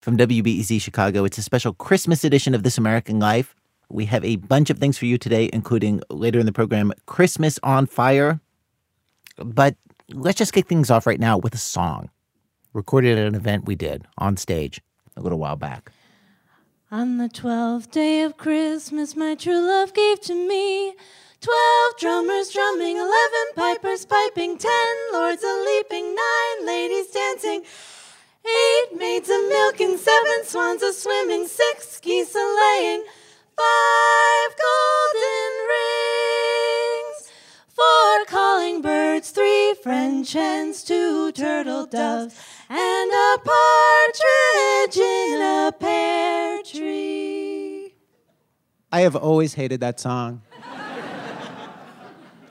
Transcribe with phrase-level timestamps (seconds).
[0.00, 1.24] from WBEZ Chicago.
[1.24, 3.54] It's a special Christmas edition of This American Life.
[3.88, 7.58] We have a bunch of things for you today, including later in the program, Christmas
[7.62, 8.40] on Fire.
[9.36, 9.76] But
[10.12, 12.10] let's just kick things off right now with a song
[12.72, 14.80] recorded at an event we did on stage
[15.16, 15.90] a little while back.
[16.90, 20.94] On the twelfth day of Christmas, my true love gave to me
[21.40, 27.62] twelve drummers drumming, eleven pipers piping, ten lords a leaping, nine ladies dancing.
[28.48, 33.04] Eight maids a milking, seven swans a swimming, six geese a laying,
[33.56, 37.30] five golden rings,
[37.68, 42.40] four calling birds, three French hens, two turtle doves,
[42.70, 47.92] and a partridge in a pear tree.
[48.90, 50.40] I have always hated that song.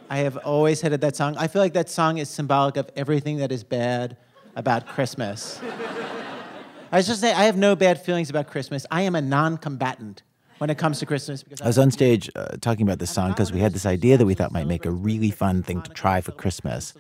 [0.10, 1.36] I have always hated that song.
[1.38, 4.16] I feel like that song is symbolic of everything that is bad
[4.58, 5.62] about Christmas.
[6.92, 8.86] I was just say I have no bad feelings about Christmas.
[8.92, 10.24] I am a non-combatant
[10.58, 13.32] when it comes to Christmas because I was on stage uh, talking about this song
[13.32, 15.92] because we had this idea that we thought might make a really fun thing to
[15.92, 16.94] try for Christmas.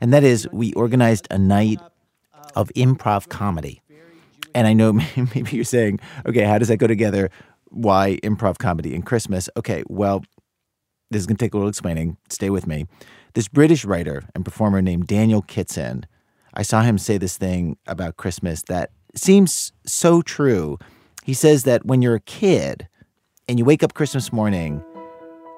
[0.00, 1.80] And that is, we organized a night
[2.54, 3.82] of improv comedy.
[4.54, 4.92] And I know
[5.34, 7.30] maybe you're saying, okay, how does that go together?
[7.70, 9.48] Why improv comedy and Christmas?
[9.56, 10.24] Okay, well,
[11.10, 12.16] this is going to take a little explaining.
[12.28, 12.86] Stay with me.
[13.34, 16.04] This British writer and performer named Daniel Kitson,
[16.54, 20.78] I saw him say this thing about Christmas that seems so true.
[21.24, 22.88] He says that when you're a kid
[23.48, 24.82] and you wake up Christmas morning,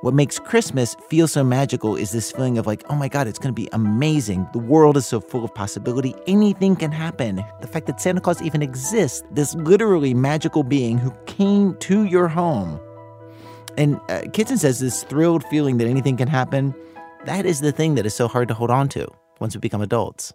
[0.02, 3.38] what makes Christmas feel so magical is this feeling of like, oh my God, it's
[3.38, 4.46] going to be amazing.
[4.52, 6.14] The world is so full of possibility.
[6.26, 7.42] Anything can happen.
[7.60, 12.28] The fact that Santa Claus even exists, this literally magical being who came to your
[12.28, 12.78] home.
[13.78, 16.74] And uh, Kitson says this thrilled feeling that anything can happen,
[17.24, 19.08] that is the thing that is so hard to hold on to
[19.40, 20.32] once we become adults.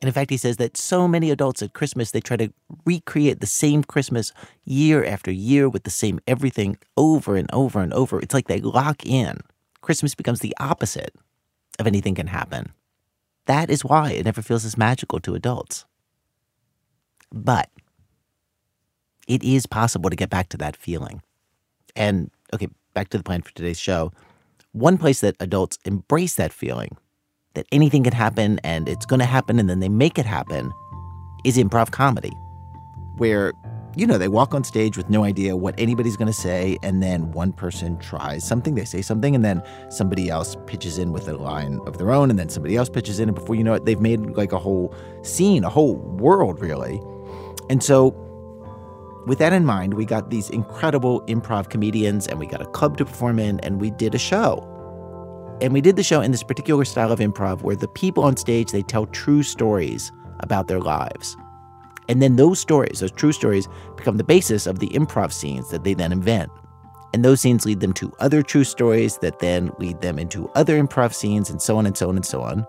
[0.00, 2.52] And in fact, he says that so many adults at Christmas, they try to
[2.84, 4.32] recreate the same Christmas
[4.64, 8.20] year after year with the same everything over and over and over.
[8.20, 9.40] It's like they lock in.
[9.80, 11.14] Christmas becomes the opposite
[11.78, 12.72] of anything can happen.
[13.46, 15.84] That is why it never feels as magical to adults.
[17.32, 17.70] But
[19.26, 21.22] it is possible to get back to that feeling.
[21.96, 24.12] And okay, back to the plan for today's show.
[24.72, 26.96] One place that adults embrace that feeling
[27.54, 30.72] that anything can happen and it's going to happen and then they make it happen
[31.44, 32.32] is improv comedy,
[33.16, 33.52] where,
[33.96, 37.02] you know, they walk on stage with no idea what anybody's going to say, and
[37.02, 41.28] then one person tries something, they say something, and then somebody else pitches in with
[41.28, 43.74] a line of their own, and then somebody else pitches in, and before you know
[43.74, 47.00] it, they've made like a whole scene, a whole world, really.
[47.70, 48.14] And so,
[49.26, 52.98] with that in mind, we got these incredible improv comedians, and we got a club
[52.98, 54.67] to perform in, and we did a show.
[55.60, 58.36] And we did the show in this particular style of improv where the people on
[58.36, 61.36] stage they tell true stories about their lives.
[62.08, 65.84] And then those stories, those true stories, become the basis of the improv scenes that
[65.84, 66.50] they then invent.
[67.12, 70.80] And those scenes lead them to other true stories that then lead them into other
[70.80, 72.66] improv scenes and so on and so on and so on.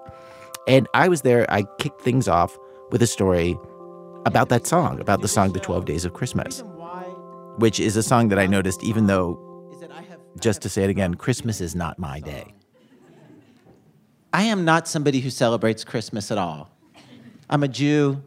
[0.67, 2.57] And I was there, I kicked things off
[2.91, 3.57] with a story
[4.25, 6.63] about that song, about the song The 12 Days of Christmas,
[7.57, 9.39] which is a song that I noticed, even though,
[10.39, 12.53] just to say it again, Christmas is not my day.
[14.31, 16.69] I am not somebody who celebrates Christmas at all.
[17.49, 18.21] I'm a Jew.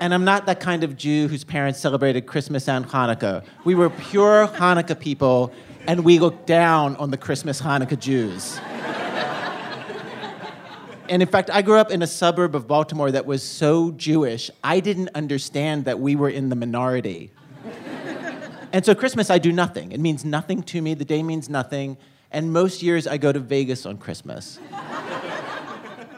[0.00, 3.44] and I'm not that kind of Jew whose parents celebrated Christmas and Hanukkah.
[3.64, 5.52] We were pure Hanukkah people,
[5.88, 8.60] and we looked down on the Christmas Hanukkah Jews.
[11.08, 14.52] and in fact, I grew up in a suburb of Baltimore that was so Jewish,
[14.62, 17.32] I didn't understand that we were in the minority.
[18.72, 19.90] and so, Christmas, I do nothing.
[19.90, 20.94] It means nothing to me.
[20.94, 21.96] The day means nothing.
[22.30, 24.58] And most years I go to Vegas on Christmas.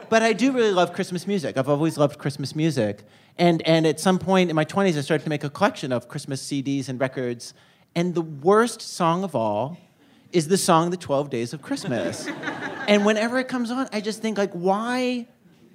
[0.09, 1.57] but I do really love Christmas music.
[1.57, 3.03] I've always loved Christmas music.
[3.37, 6.09] And, and at some point in my 20s, I started to make a collection of
[6.09, 7.53] Christmas CDs and records.
[7.95, 9.77] And the worst song of all
[10.31, 12.27] is the song The 12 Days of Christmas.
[12.87, 15.27] and whenever it comes on, I just think like, why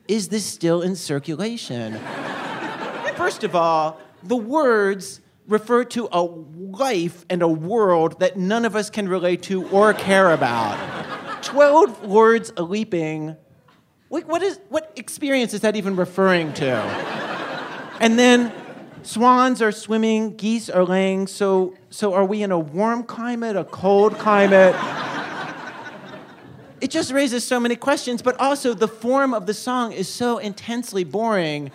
[0.08, 1.98] is this still in circulation?
[3.16, 8.74] First of all, the words refer to a life and a world that none of
[8.74, 11.42] us can relate to or care about.
[11.42, 13.36] Twelve words a leaping.
[14.08, 16.70] What, what, is, what experience is that even referring to?
[18.00, 18.52] And then
[19.02, 21.26] swans are swimming, geese are laying.
[21.26, 24.74] So, so are we in a warm climate, a cold climate?
[26.80, 30.38] It just raises so many questions, but also the form of the song is so
[30.38, 31.70] intensely boring.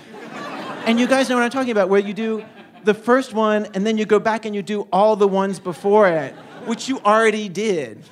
[0.85, 2.45] And you guys know what I'm talking about, where you do
[2.83, 6.07] the first one and then you go back and you do all the ones before
[6.07, 6.33] it,
[6.65, 8.03] which you already did.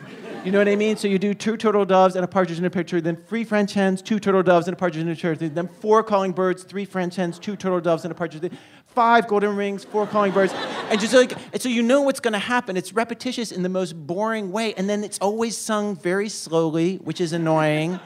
[0.45, 0.95] You know what I mean?
[0.95, 3.43] So you do two turtle doves and a partridge in a pear tree, then three
[3.43, 6.31] French hens, two turtle doves and a partridge in a pear tree, then four calling
[6.31, 8.49] birds, three French hens, two turtle doves and a partridge,
[8.87, 10.53] five golden rings, four calling birds,
[10.89, 12.77] and just like, and so you know what's going to happen.
[12.77, 17.19] It's repetitious in the most boring way, and then it's always sung very slowly, which
[17.19, 17.99] is annoying,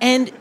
[0.00, 0.32] and.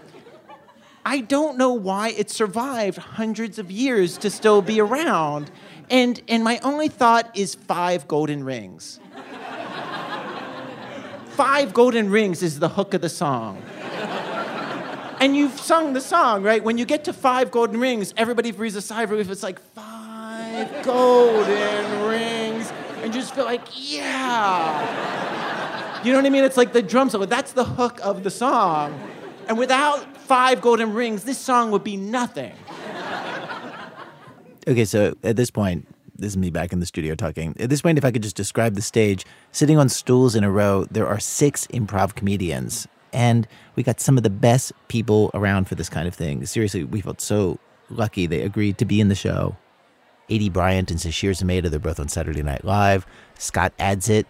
[1.08, 5.50] I don't know why it survived hundreds of years to still be around.
[5.90, 9.00] And, and my only thought is five golden rings.
[11.30, 13.64] five golden rings is the hook of the song.
[15.22, 16.62] And you've sung the song, right?
[16.62, 19.30] When you get to five golden rings, everybody breathes a sigh of relief.
[19.30, 22.70] It's like five golden rings.
[22.98, 24.04] And you just feel like, yeah.
[26.04, 26.44] You know what I mean?
[26.44, 27.26] It's like the drum solo.
[27.26, 29.00] That's the hook of the song.
[29.48, 32.54] And without five golden rings, this song would be nothing.
[34.68, 35.88] Okay, so at this point,
[36.18, 37.56] this is me back in the studio talking.
[37.58, 40.52] At this point, if I could just describe the stage, sitting on stools in a
[40.52, 42.86] row, there are six improv comedians.
[43.14, 43.48] And
[43.78, 46.46] we got some of the best people around for this kind of thing.
[46.46, 47.60] Seriously, we felt so
[47.90, 49.56] lucky they agreed to be in the show.
[50.30, 53.08] Aidy Bryant and Sasheer Zamata, they're both on Saturday Night Live.
[53.40, 54.26] Scott Adsit,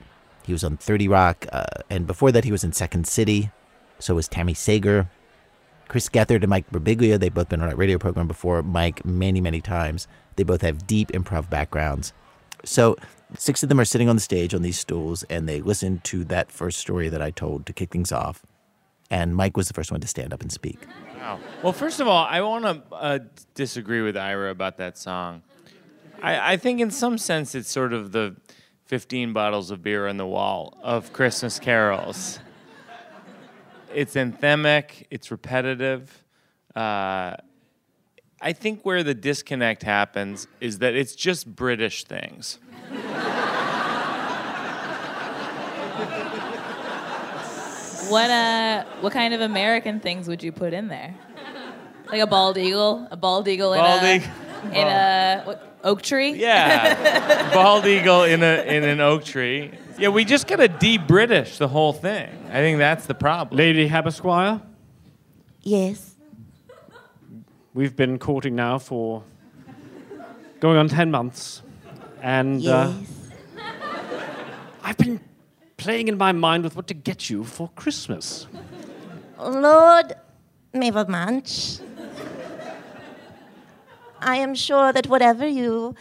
[0.46, 1.48] he was on 30 Rock.
[1.52, 3.50] Uh, and before that, he was in Second City.
[3.98, 5.10] So was Tammy Sagher.
[5.88, 8.62] Chris Gethard and Mike Birbiglia, they've both been on a radio program before.
[8.62, 10.08] Mike, many, many times.
[10.36, 12.14] They both have deep improv backgrounds.
[12.64, 12.98] So
[13.38, 16.24] six of them are sitting on the stage on these stools and they listen to
[16.26, 18.46] that first story that I told to kick things off.
[19.10, 20.80] And Mike was the first one to stand up and speak.
[21.16, 21.40] Wow.
[21.64, 23.20] Well, first of all, I want to uh,
[23.56, 25.44] disagree with Ira about that song.
[26.22, 28.36] I, I think, in some sense, it's sort of the
[28.86, 32.40] 15 bottles of beer on the wall of Christmas carols
[33.98, 36.24] it's anthemic, it's repetitive.
[36.76, 37.36] Uh,
[38.40, 42.60] I think where the disconnect happens is that it's just British things.
[48.10, 51.16] What uh, what kind of American things would you put in there?
[52.12, 56.34] Like a bald eagle, a bald eagle bald in a in a what, oak tree.
[56.34, 59.72] Yeah, bald eagle in a in an oak tree.
[59.98, 62.30] Yeah, we just gotta de-British the whole thing.
[62.50, 63.58] I think that's the problem.
[63.58, 64.62] Lady Habasquire,
[65.62, 66.14] Yes.
[67.74, 69.24] we've been courting now for
[70.60, 71.64] going on 10 months.
[72.22, 72.94] And uh,
[73.56, 73.64] Yes.
[74.84, 75.20] I've been
[75.78, 78.48] playing in my mind with what to get you for Christmas.
[79.40, 80.14] Lord
[80.74, 81.82] Mavermanch,
[84.22, 85.96] I am sure that whatever you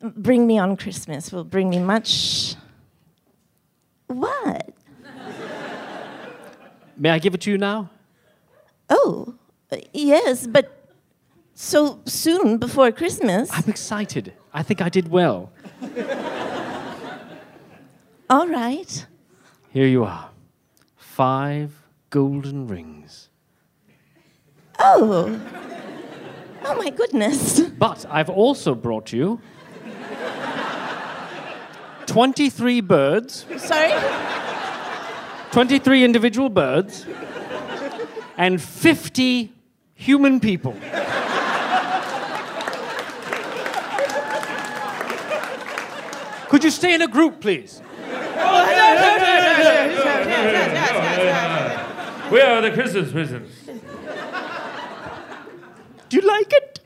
[0.00, 2.54] bring me on Christmas will bring me much.
[4.06, 4.70] What?
[6.96, 7.90] May I give it to you now?
[8.90, 9.34] Oh,
[9.92, 10.90] yes, but
[11.54, 13.48] so soon before Christmas.
[13.52, 14.32] I'm excited.
[14.52, 15.52] I think I did well.
[18.30, 19.06] All right.
[19.70, 20.30] Here you are
[20.96, 21.72] five
[22.10, 23.28] golden rings.
[24.78, 25.40] Oh.
[26.64, 27.60] Oh my goodness.
[27.60, 29.40] But I've also brought you
[32.06, 33.92] 23 birds, Sorry?
[35.52, 37.06] 23 individual birds,
[38.36, 39.52] and 50
[39.94, 40.74] human people.
[46.48, 47.82] Could you stay in a group, please?
[52.30, 53.50] We are the Christmas prisons.
[56.08, 56.80] Do you like it?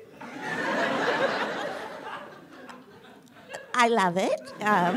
[3.82, 4.40] I love it.
[4.60, 4.94] Um,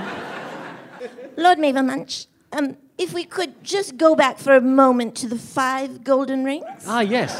[1.38, 6.04] Lord Mavermunch, um, if we could just go back for a moment to the five
[6.04, 6.86] golden rings.
[6.86, 7.32] Ah, yes.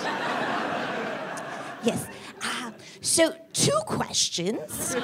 [1.84, 2.08] Yes.
[2.42, 4.96] Uh, so, two questions.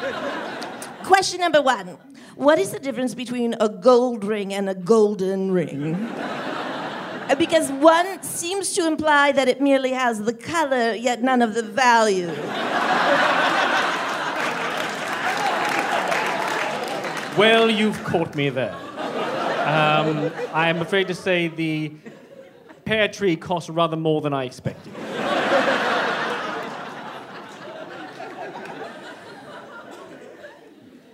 [1.04, 2.00] Question number one
[2.36, 5.94] What is the difference between a gold ring and a golden ring?
[5.94, 11.54] Uh, Because one seems to imply that it merely has the color, yet none of
[11.54, 12.32] the value.
[17.38, 18.74] Well, you've caught me there.
[18.74, 21.94] Um, I am afraid to say the
[22.84, 24.94] pear tree cost rather more than I expected.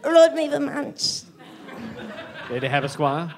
[0.04, 1.26] Lord Mavermunch,
[2.50, 3.34] Lady Habasquire?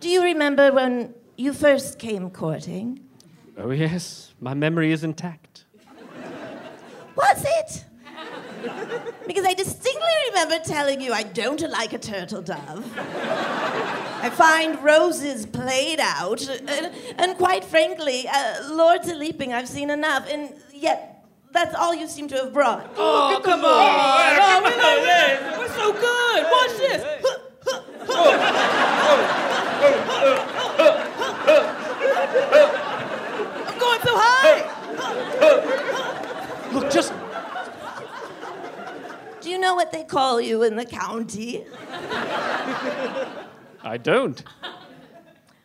[0.00, 2.98] do you remember when you first came courting?
[3.56, 4.34] Oh, yes.
[4.40, 5.66] My memory is intact.
[7.14, 7.84] Was it?
[9.26, 9.81] Because I distinctly
[10.44, 12.84] remember telling you I don't like a turtle dove.
[12.98, 16.48] I find roses played out.
[16.48, 20.28] And, and quite frankly, uh, Lords of Leaping, I've seen enough.
[20.30, 22.90] And yet, that's all you seem to have brought.
[22.96, 23.68] Oh, come on.
[23.68, 25.04] Oh, come on.
[25.04, 26.44] Hey, we're so good.
[26.50, 27.04] Watch this.
[33.68, 34.68] I'm going so high.
[36.72, 37.12] Look, just
[39.62, 41.64] know what they call you in the county?
[43.82, 44.42] I don't.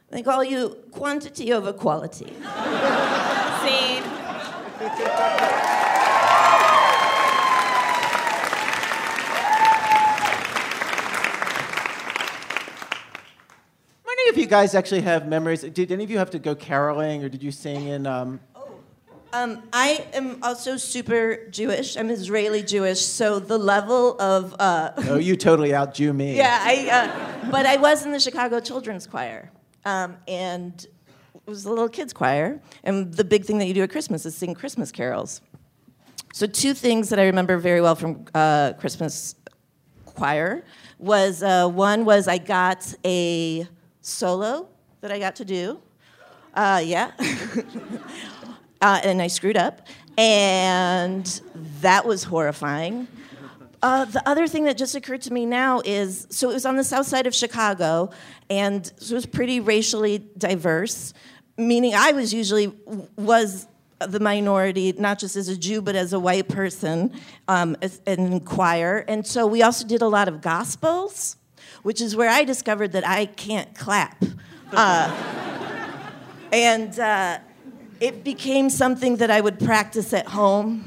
[0.09, 2.27] They call you quantity over quality.
[2.27, 4.03] Scene.
[14.05, 15.61] I'm if you guys actually have memories.
[15.63, 18.05] Did any of you have to go caroling, or did you sing in?
[18.05, 18.39] Um,
[19.37, 21.95] Um, I am also super Jewish.
[21.95, 26.35] I'm Israeli Jewish, so the level of uh, oh, you totally out Jew me.
[26.35, 26.75] yeah, I.
[26.89, 29.51] Uh, but I was in the Chicago Children's Choir,
[29.85, 30.73] um, and
[31.35, 32.59] it was a little kids choir.
[32.83, 35.41] And the big thing that you do at Christmas is sing Christmas carols.
[36.33, 39.35] So two things that I remember very well from uh, Christmas
[40.05, 40.63] choir
[40.97, 43.67] was uh, one was I got a
[44.01, 44.69] solo
[45.01, 45.79] that I got to do.
[46.55, 47.11] Uh, yeah.
[48.81, 49.87] uh, and I screwed up.
[50.17, 51.25] And
[51.81, 53.07] that was horrifying.
[53.83, 56.77] Uh, the other thing that just occurred to me now is so it was on
[56.77, 58.09] the south side of Chicago,
[58.49, 61.13] and so it was pretty racially diverse,
[61.57, 62.73] meaning I was usually
[63.15, 63.67] was
[63.99, 67.11] the minority, not just as a Jew, but as a white person
[67.47, 69.03] um, in choir.
[69.07, 71.35] And so we also did a lot of gospels,
[71.83, 74.23] which is where I discovered that I can't clap.
[74.71, 75.11] Uh,
[76.51, 77.39] and uh,
[77.99, 80.85] it became something that I would practice at home.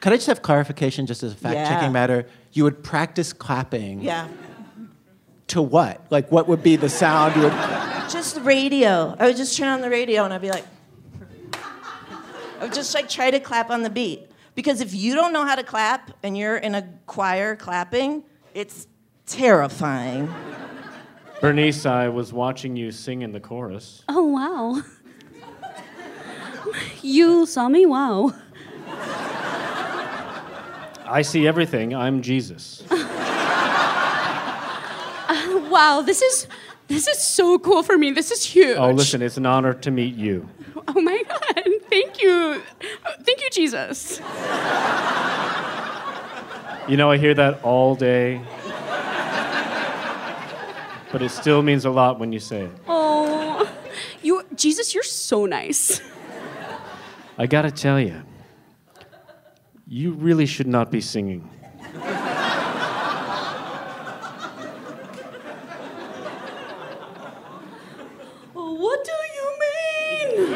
[0.00, 1.90] Could I just have clarification, just as a fact-checking Yeah.
[1.90, 2.26] matter?
[2.52, 4.28] You would practice clapping Yeah.
[5.48, 6.00] to what?
[6.10, 7.52] Like, what would be the sound you would?
[8.08, 9.14] Just the radio.
[9.18, 10.64] I would just turn on the radio and I'd be like,
[12.60, 14.26] I would just like try to clap on the beat.
[14.54, 18.86] Because if you don't know how to clap and you're in a choir clapping, it's
[19.26, 20.32] terrifying.
[21.40, 24.02] Bernice, I was watching you sing in the chorus.
[24.08, 24.82] Oh, wow.
[27.02, 27.86] You saw me?
[27.86, 28.34] Wow.
[31.06, 31.94] I see everything.
[31.94, 32.84] I'm Jesus.
[35.70, 36.48] Wow, this is
[36.88, 38.10] this is so cool for me.
[38.10, 38.76] This is huge.
[38.76, 40.48] Oh, listen, it's an honor to meet you.
[40.88, 41.64] Oh my god.
[41.88, 42.60] Thank you.
[43.22, 44.18] Thank you, Jesus.
[46.88, 48.40] You know, I hear that all day.
[51.12, 52.70] But it still means a lot when you say it.
[52.86, 53.68] Oh.
[54.22, 56.00] You Jesus, you're so nice.
[57.38, 58.22] I gotta tell you,
[59.88, 61.48] you really should not be singing.
[68.52, 70.52] What do you mean?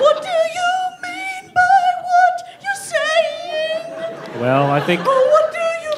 [0.00, 0.70] what do you
[1.02, 4.40] mean by what you're saying?
[4.40, 5.92] Well, I think, Oh, what do you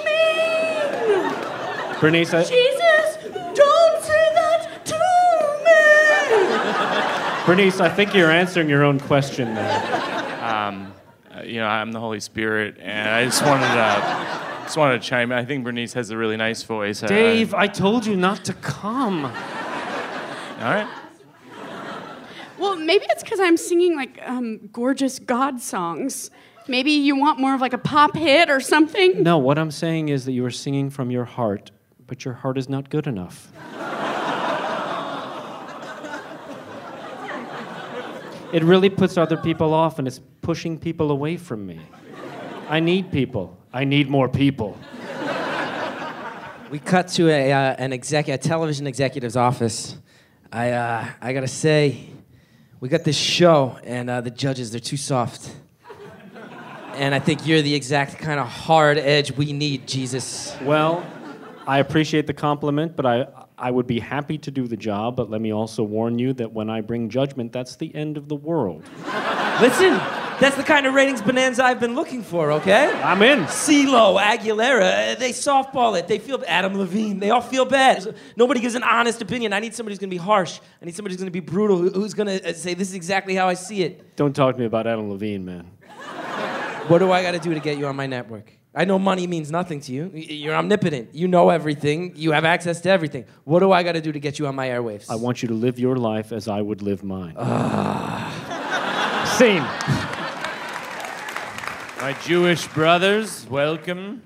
[1.93, 2.01] mean?
[2.01, 2.80] Bernice, I, Jesus,
[7.51, 10.41] Bernice, I think you're answering your own question there.
[10.41, 10.95] Um,
[11.35, 15.09] uh, you know, I'm the Holy Spirit, and I just wanted to, just wanted to
[15.09, 15.39] chime in.
[15.39, 17.03] I think Bernice has a really nice voice.
[17.03, 19.25] Uh, Dave, I told you not to come.
[19.25, 19.33] all
[20.61, 20.89] right.
[22.57, 26.31] Well, maybe it's because I'm singing like um, gorgeous God songs.
[26.69, 29.25] Maybe you want more of like a pop hit or something.
[29.25, 31.73] No, what I'm saying is that you are singing from your heart,
[32.07, 33.51] but your heart is not good enough.
[38.53, 41.81] It really puts other people off and it's pushing people away from me.
[42.69, 43.57] I need people.
[43.73, 44.79] I need more people.
[46.71, 49.97] We cut to a, uh, an exec- a television executive's office.
[50.53, 52.07] I, uh, I gotta say,
[52.79, 55.51] we got this show, and uh, the judges, they're too soft.
[56.95, 60.57] And I think you're the exact kind of hard edge we need, Jesus.
[60.63, 61.05] Well,
[61.67, 63.27] I appreciate the compliment, but I,
[63.61, 66.53] I would be happy to do the job, but let me also warn you that
[66.53, 68.83] when I bring judgment, that's the end of the world.
[69.61, 70.01] Listen,
[70.41, 72.91] that's the kind of ratings bonanza I've been looking for, okay?
[73.03, 73.41] I'm in.
[73.41, 76.09] CeeLo, Aguilera, uh, they softball it.
[76.09, 77.21] They feel Adam Levine.
[77.21, 78.17] They all feel bad.
[78.37, 79.53] Nobody gives an honest opinion.
[79.53, 80.61] I need somebody who's gonna be harsh.
[80.81, 81.77] I need somebody who's gonna be brutal.
[81.77, 84.17] Who's gonna uh, say this is exactly how I see it.
[84.17, 85.71] Don't talk to me about Adam Levine, man.
[86.89, 88.53] What do I got to do to get you on my network?
[88.73, 90.11] I know money means nothing to you.
[90.15, 91.13] You're omnipotent.
[91.13, 92.13] You know everything.
[92.15, 93.25] You have access to everything.
[93.45, 95.11] What do I got to do to get you on my airwaves?
[95.11, 97.35] I want you to live your life as I would live mine.
[99.37, 99.63] Scene.
[102.01, 104.23] My Jewish brothers, welcome.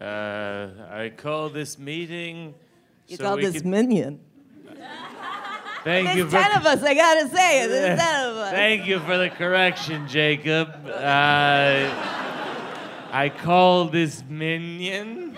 [0.00, 2.54] Uh, I call this meeting.
[3.06, 4.20] You so call this could- minyan.
[5.84, 6.48] Thank you There's for.
[6.48, 7.66] ten of us, I gotta say.
[7.68, 8.50] There's ten of us.
[8.50, 10.68] Thank you for the correction, Jacob.
[10.86, 11.88] Uh,
[13.10, 15.34] I call this minyan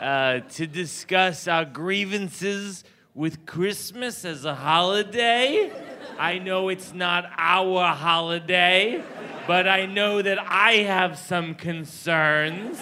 [0.00, 5.72] uh, to discuss our grievances with Christmas as a holiday.
[6.20, 9.02] I know it's not our holiday,
[9.48, 12.78] but I know that I have some concerns.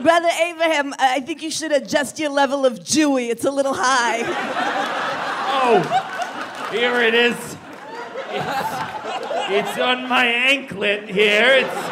[0.00, 3.28] Brother Abraham, I think you should adjust your level of Jewy.
[3.28, 4.20] It's a little high.
[5.62, 7.56] Oh, here it is.
[8.32, 11.66] It's, it's on my anklet here.
[11.66, 11.89] It's.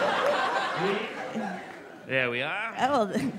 [2.07, 2.75] There we are.
[2.79, 3.33] Oh,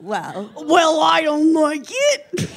[0.00, 0.50] well.
[0.56, 2.50] Well, I don't like it.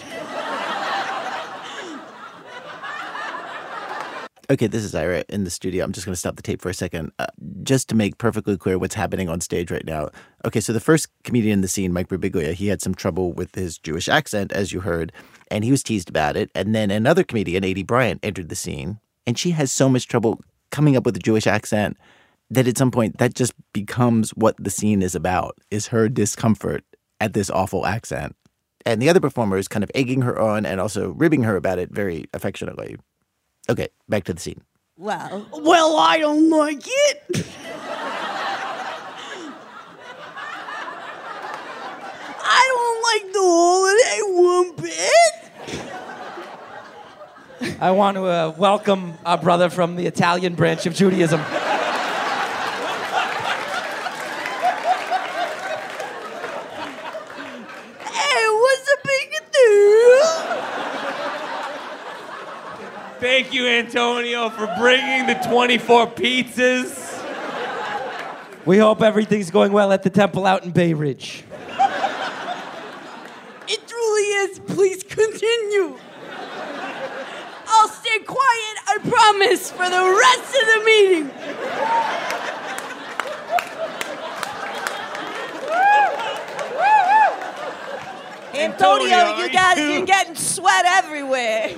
[4.48, 5.84] Okay, this is Ira in the studio.
[5.84, 7.26] I'm just going to stop the tape for a second, uh,
[7.64, 10.10] just to make perfectly clear what's happening on stage right now.
[10.46, 13.56] Okay, so the first comedian in the scene, Mike Birbiglia, he had some trouble with
[13.56, 15.12] his Jewish accent, as you heard,
[15.50, 16.52] and he was teased about it.
[16.54, 20.42] And then another comedian, Aidy Bryant, entered the scene, and she has so much trouble
[20.70, 21.98] coming up with a Jewish accent
[22.50, 26.84] that at some point that just becomes what the scene is about: is her discomfort
[27.20, 28.36] at this awful accent.
[28.86, 31.80] And the other performer is kind of egging her on and also ribbing her about
[31.80, 32.98] it very affectionately.
[33.68, 34.62] Okay, back to the scene.
[34.98, 35.48] Well.
[35.52, 37.46] Well, I don't like it.
[42.48, 44.96] I don't like the holiday one bit.
[47.82, 51.40] I want to uh, welcome our brother from the Italian branch of Judaism.
[51.40, 51.46] Hey,
[58.48, 60.22] what's the big deal?
[63.26, 67.24] Thank you, Antonio, for bringing the 24 pizzas.
[68.68, 71.44] We hope everything's going well at the temple out in Bay Ridge.
[73.68, 74.60] It truly is.
[74.60, 75.98] Please continue.
[77.68, 82.36] I'll stay quiet, I promise, for the rest of the meeting.
[88.54, 91.72] Antonio, Antonio, you are got you- you're getting sweat everywhere.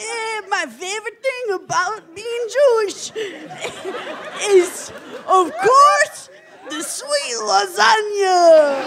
[0.00, 3.12] Eh, my favorite thing about being Jewish
[4.48, 4.90] is,
[5.26, 6.30] of course,
[6.70, 8.80] the sweet lasagna.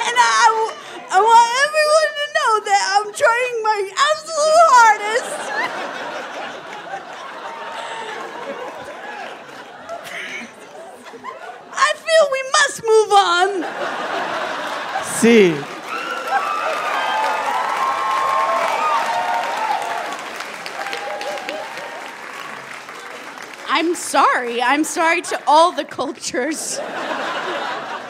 [0.00, 0.72] And I,
[1.10, 5.38] I want everyone to know that I'm trying my absolute hardest.
[11.74, 13.48] I feel we must move on.
[15.04, 15.78] See.
[23.70, 24.60] I'm sorry.
[24.78, 26.78] I'm sorry to all the cultures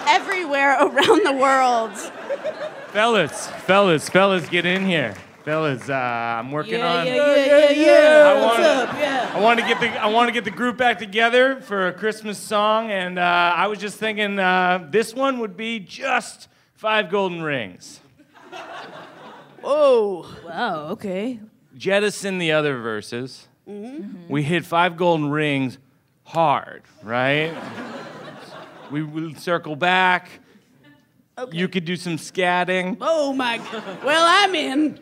[0.07, 1.93] everywhere around the world.
[2.93, 5.15] Fellas, fellas, fellas, get in here.
[5.47, 7.07] Fellas, uh, I'm working on.
[7.07, 7.71] yeah, yeah, yeah.
[7.71, 8.25] yeah.
[8.27, 8.99] I What's wanna- up?
[8.99, 9.33] Yeah.
[9.35, 11.93] I want to get the I want to get the group back together for a
[11.95, 13.23] Christmas song, and uh,
[13.57, 18.01] I was just thinking uh, this one would be just five golden rings.
[19.63, 20.27] Whoa.
[20.47, 21.41] Wow, okay.
[21.79, 23.49] Jettison the other verses.
[23.65, 25.79] We hit five golden rings
[26.39, 27.53] hard, right?
[28.91, 30.29] we will circle back.
[31.53, 32.97] You could do some scatting.
[33.01, 33.59] Oh my.
[34.05, 34.99] Well, I'm in.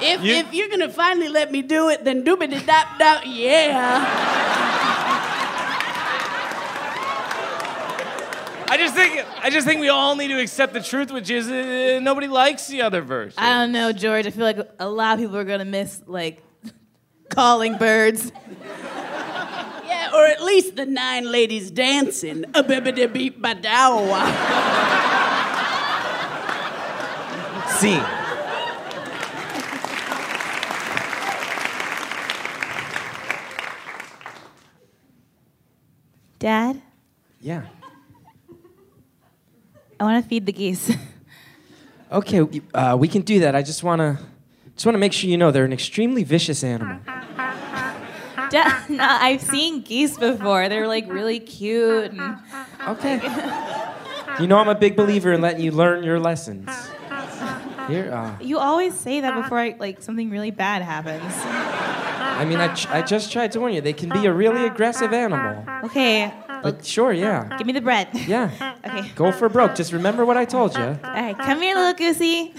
[0.00, 4.04] If, You- if you're gonna finally let me do it, then doobity dap dap, yeah.
[8.70, 11.48] I just think I just think we all need to accept the truth, which is
[11.50, 13.34] uh, nobody likes the other verse.
[13.38, 14.26] I don't know, George.
[14.26, 16.42] I feel like a lot of people are gonna miss like
[17.30, 18.30] calling birds.
[20.08, 22.44] Yeah, or at least the nine ladies dancing.
[22.54, 24.24] A bibbidi beep badawa.
[27.78, 28.04] Scene.
[36.38, 36.80] Dad,
[37.40, 37.62] Yeah.
[40.00, 40.92] I want to feed the geese.
[42.10, 42.40] Okay,
[42.72, 43.54] uh, we can do that.
[43.54, 44.18] I just wanna,
[44.72, 47.00] just wanna make sure you know they're an extremely vicious animal.
[48.50, 50.68] Dad, no, I've seen geese before.
[50.68, 52.12] They're like really cute.
[52.12, 52.38] And
[52.88, 53.20] Okay.
[54.40, 56.68] You know I'm a big believer in letting you learn your lessons.
[57.88, 61.24] Here, uh, you always say that before I, like something really bad happens.
[61.34, 63.80] I mean, I, tr- I just tried to warn you.
[63.80, 65.64] They can be a really aggressive animal.
[65.86, 66.32] Okay,
[66.62, 68.08] But sure, yeah, give me the bread.
[68.28, 68.74] yeah.
[68.88, 69.10] Okay.
[69.16, 69.74] Go for broke.
[69.74, 70.82] Just remember what I told you.
[70.84, 72.54] All right, come here, little goosey.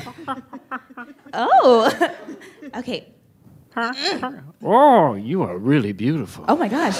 [1.34, 1.92] Oh.
[2.76, 3.08] okay.
[4.64, 6.46] Oh, you are really beautiful.
[6.48, 7.00] Oh my gosh.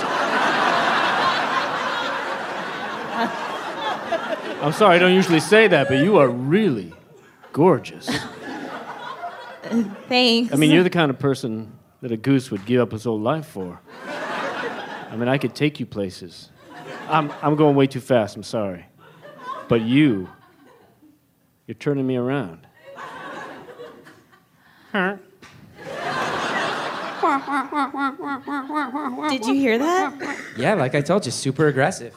[4.62, 6.94] I'm sorry, I don't usually say that, but you are really
[7.54, 8.08] gorgeous.
[10.10, 10.54] Thanks.
[10.54, 13.20] I mean, you're the kind of person that a goose would give up his whole
[13.20, 13.80] life for.
[14.06, 16.50] I mean, I could take you places.
[17.08, 18.86] I'm, I'm going way too fast, I'm sorry.
[19.68, 20.30] But you,
[21.68, 22.68] you're turning me around.
[29.30, 30.38] Did you hear that?
[30.58, 32.14] Yeah, like I told you, super aggressive.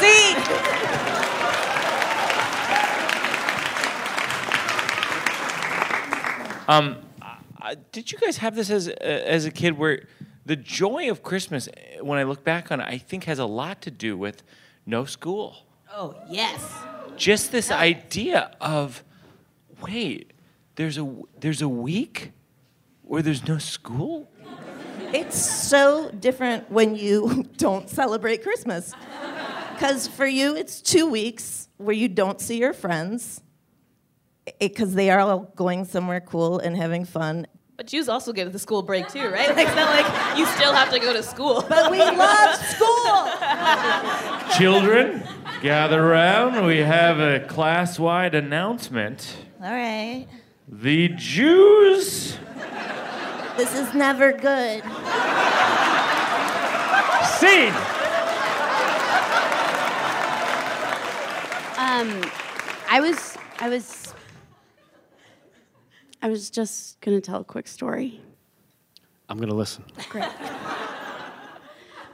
[0.00, 0.34] See?
[7.68, 10.04] Uh, did you guys have this as as a kid where
[10.46, 11.68] the joy of Christmas
[12.00, 14.42] when I look back on it I think has a lot to do with
[14.86, 15.66] no school.
[15.92, 16.64] Oh, yes.
[17.16, 19.04] Just this idea of
[19.82, 20.32] wait,
[20.78, 22.30] there's a there's a week
[23.02, 24.30] where there's no school?
[25.12, 28.94] It's so different when you don't celebrate Christmas.
[29.74, 33.42] Because for you, it's two weeks where you don't see your friends
[34.60, 37.48] because they are all going somewhere cool and having fun.
[37.76, 39.48] But Jews also get the school break too, right?
[39.56, 41.64] Like, it's not like you still have to go to school.
[41.68, 43.30] But we love school.
[44.56, 45.24] Children,
[45.60, 46.64] gather around.
[46.66, 49.36] We have a class-wide announcement.
[49.60, 50.26] All right.
[50.70, 52.36] The Jews
[53.56, 54.82] This is never good.
[57.38, 57.72] Scene!
[61.78, 62.22] Um,
[62.90, 64.14] I was, I was,
[66.22, 68.20] I was just gonna tell a quick story.
[69.28, 69.84] I'm gonna listen.
[70.10, 70.28] Great.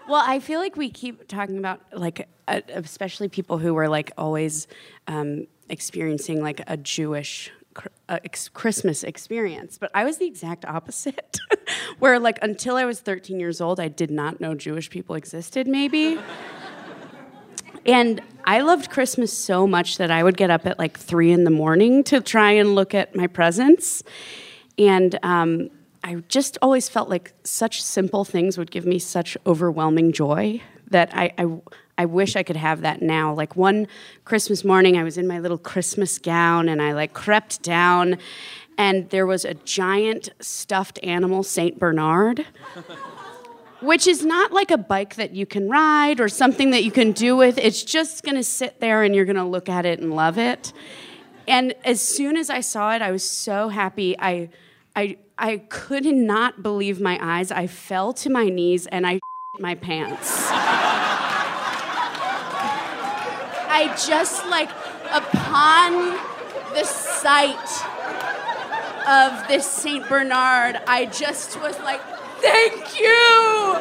[0.06, 4.12] Well, I feel like we keep talking about like, uh, especially people who were like
[4.18, 4.66] always
[5.06, 7.62] um, experiencing like a Jewish cr-
[8.08, 8.18] uh,
[8.52, 11.38] Christmas experience, but I was the exact opposite.
[11.98, 15.66] Where like until I was 13 years old, I did not know Jewish people existed.
[15.66, 16.18] Maybe.
[17.86, 21.44] And I loved Christmas so much that I would get up at like three in
[21.44, 24.02] the morning to try and look at my presents.
[24.78, 25.70] And um,
[26.02, 31.10] I just always felt like such simple things would give me such overwhelming joy that
[31.14, 31.46] I, I,
[31.96, 33.32] I wish I could have that now.
[33.32, 33.86] Like one
[34.24, 38.18] Christmas morning, I was in my little Christmas gown and I like crept down,
[38.76, 42.46] and there was a giant stuffed animal, Saint Bernard
[43.84, 47.12] which is not like a bike that you can ride or something that you can
[47.12, 47.58] do with.
[47.58, 50.72] It's just to sit there and you're to look at it and love it.
[51.46, 54.16] And as soon as I saw it, I was so happy.
[54.18, 54.48] I,
[54.96, 57.52] I, I could not believe my eyes.
[57.52, 59.20] I fell to my knees and I
[59.60, 60.50] my pants.
[63.76, 64.70] I just like
[65.10, 66.12] upon
[66.74, 67.58] the sight
[69.08, 72.00] of this Saint Bernard, I just was like,
[72.38, 73.74] thank you!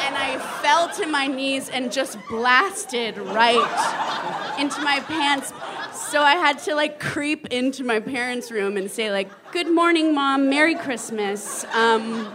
[0.00, 5.52] And I fell to my knees and just blasted right into my pants.
[5.92, 10.14] So I had to like creep into my parents' room and say like, "Good morning,
[10.14, 10.48] mom.
[10.48, 11.66] Merry Christmas.
[11.74, 12.32] Um,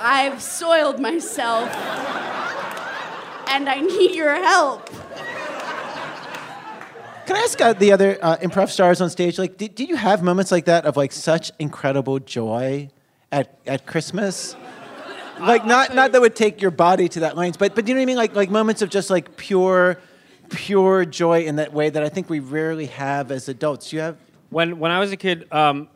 [0.00, 1.68] I've soiled myself,
[3.48, 4.88] and I need your help."
[7.26, 9.94] Can I ask uh, the other uh, improv stars on stage, like, did, did you
[9.94, 12.90] have moments like that of like such incredible joy
[13.30, 14.56] at, at Christmas?
[15.40, 18.00] Like, not not that would take your body to that length, but but you know
[18.00, 18.16] what I mean?
[18.16, 19.98] Like like moments of just like pure,
[20.50, 23.92] pure joy in that way that I think we rarely have as adults.
[23.92, 24.16] You have
[24.50, 25.88] When when I was a kid, um,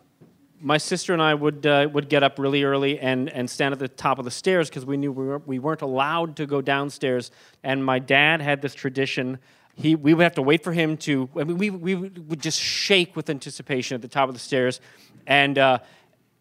[0.60, 3.78] my sister and I would uh, would get up really early and, and stand at
[3.78, 6.60] the top of the stairs because we knew we, were, we weren't allowed to go
[6.60, 7.30] downstairs.
[7.62, 9.38] And my dad had this tradition.
[9.76, 11.28] He we would have to wait for him to.
[11.36, 14.80] I mean, we we would just shake with anticipation at the top of the stairs,
[15.26, 15.56] and.
[15.56, 15.78] Uh,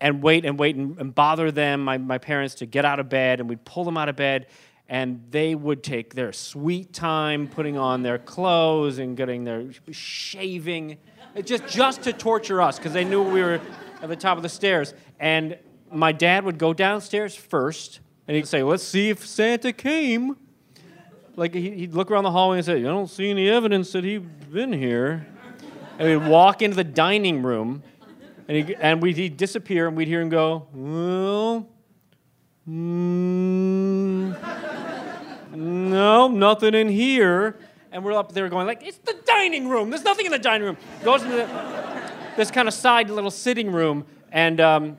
[0.02, 3.10] and wait and wait and, and bother them, my, my parents, to get out of
[3.10, 4.48] bed, and we'd pull them out of bed,
[4.88, 10.98] and they would take their sweet time putting on their clothes and getting their shaving,
[11.44, 13.60] just just to torture us because they knew we were
[14.02, 14.94] at the top of the stairs.
[15.20, 15.58] And
[15.92, 20.38] my dad would go downstairs first, and he'd say, "Let's see if Santa came."
[21.36, 24.04] Like he- he'd look around the hallway and say, "I don't see any evidence that
[24.04, 25.28] he'd been here."
[26.00, 27.84] And we'd walk into the dining room,
[28.48, 31.68] and, he, and we'd he'd disappear, and we'd hear him go, "Well,
[32.70, 34.36] mm,
[35.54, 37.58] no, nothing in here."
[37.92, 39.90] And we're up there going like, "It's the dining room.
[39.90, 41.48] There's nothing in the dining room." Goes into the,
[42.38, 44.98] this kind of side little sitting room, and um,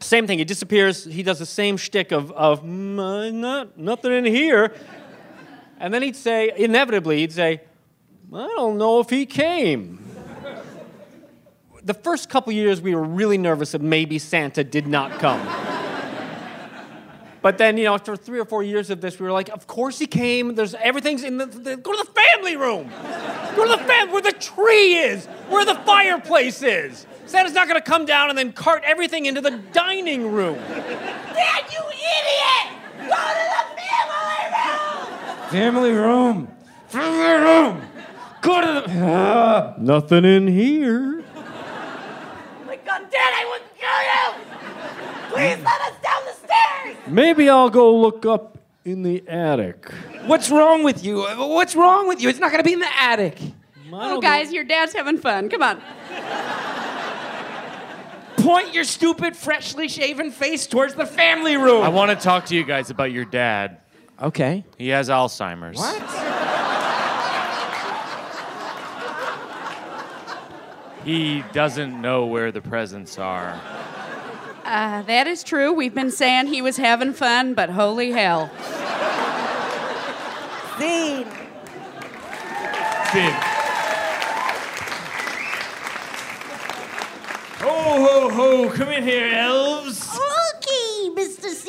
[0.00, 0.38] same thing.
[0.38, 1.04] He disappears.
[1.04, 4.74] He does the same shtick of of "Mm, not nothing in here,
[5.78, 7.60] and then he'd say, inevitably, he'd say,
[8.32, 10.06] "I don't know if he came."
[11.86, 15.40] the first couple years we were really nervous that maybe Santa did not come.
[17.42, 19.68] but then, you know, after three or four years of this, we were like, of
[19.68, 20.56] course he came.
[20.56, 22.90] There's everything's in the, the go to the family room.
[23.54, 27.06] Go to the fam where the tree is, where the fireplace is.
[27.26, 30.56] Santa's not gonna come down and then cart everything into the dining room.
[30.56, 32.75] Dad, you idiot!
[35.56, 36.48] Go to the family room!
[36.88, 37.80] Family room.
[37.80, 37.82] Family room.
[38.42, 39.06] Go to the.
[39.06, 39.74] Uh.
[39.78, 41.24] Nothing in here.
[41.34, 44.26] Oh my God, Dad, I wouldn't kill you!
[45.30, 46.96] Please let us down the stairs!
[47.08, 49.90] Maybe I'll go look up in the attic.
[50.26, 51.22] What's wrong with you?
[51.22, 52.28] What's wrong with you?
[52.28, 53.38] It's not gonna be in the attic.
[53.92, 55.48] Oh, guys, your dad's having fun.
[55.48, 55.80] Come on.
[58.36, 61.82] Point your stupid, freshly shaven face towards the family room.
[61.82, 63.80] I want to talk to you guys about your dad.
[64.22, 64.64] Okay.
[64.78, 65.78] He has Alzheimer's.
[65.78, 66.02] What?
[71.04, 73.60] He doesn't know where the presents are.
[74.64, 75.72] Uh, that is true.
[75.72, 78.50] We've been saying he was having fun, but holy hell.
[80.78, 81.26] Scene.
[87.60, 89.95] Ho, ho, ho, come in here, elves.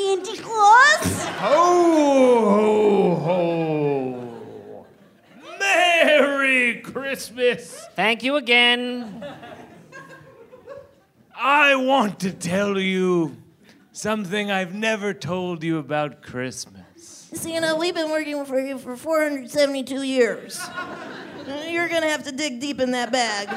[0.08, 1.26] Okay, Santa Claus.
[1.40, 4.86] Ho, ho, ho.
[5.60, 7.86] Merry Christmas.
[7.96, 9.26] Thank you again.
[11.36, 13.36] I want to tell you
[13.92, 17.28] something I've never told you about Christmas.
[17.34, 20.60] Santa, we've been working for you for 472 years.
[21.68, 23.50] You're gonna have to dig deep in that bag.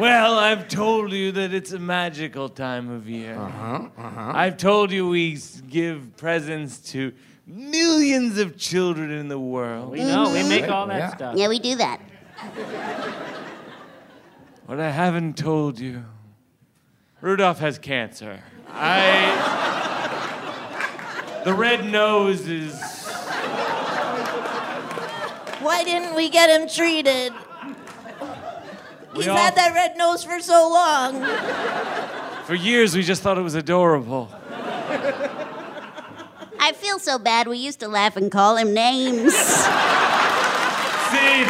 [0.00, 3.36] Well, I've told you that it's a magical time of year.
[3.36, 4.32] Uh-huh, uh-huh.
[4.34, 7.12] I've told you we give presents to
[7.46, 9.90] millions of children in the world.
[9.90, 11.36] We know, we make all that stuff.
[11.36, 12.00] Yeah, we do that.
[14.64, 16.02] What I haven't told you,
[17.20, 18.42] Rudolph has cancer.
[18.68, 19.36] I.
[21.44, 22.72] The red nose is.
[25.60, 27.34] Why didn't we get him treated?
[29.14, 31.24] He's all- had that red nose for so long.
[32.44, 34.28] For years, we just thought it was adorable.
[36.62, 37.48] I feel so bad.
[37.48, 39.34] We used to laugh and call him names.
[39.34, 41.46] See?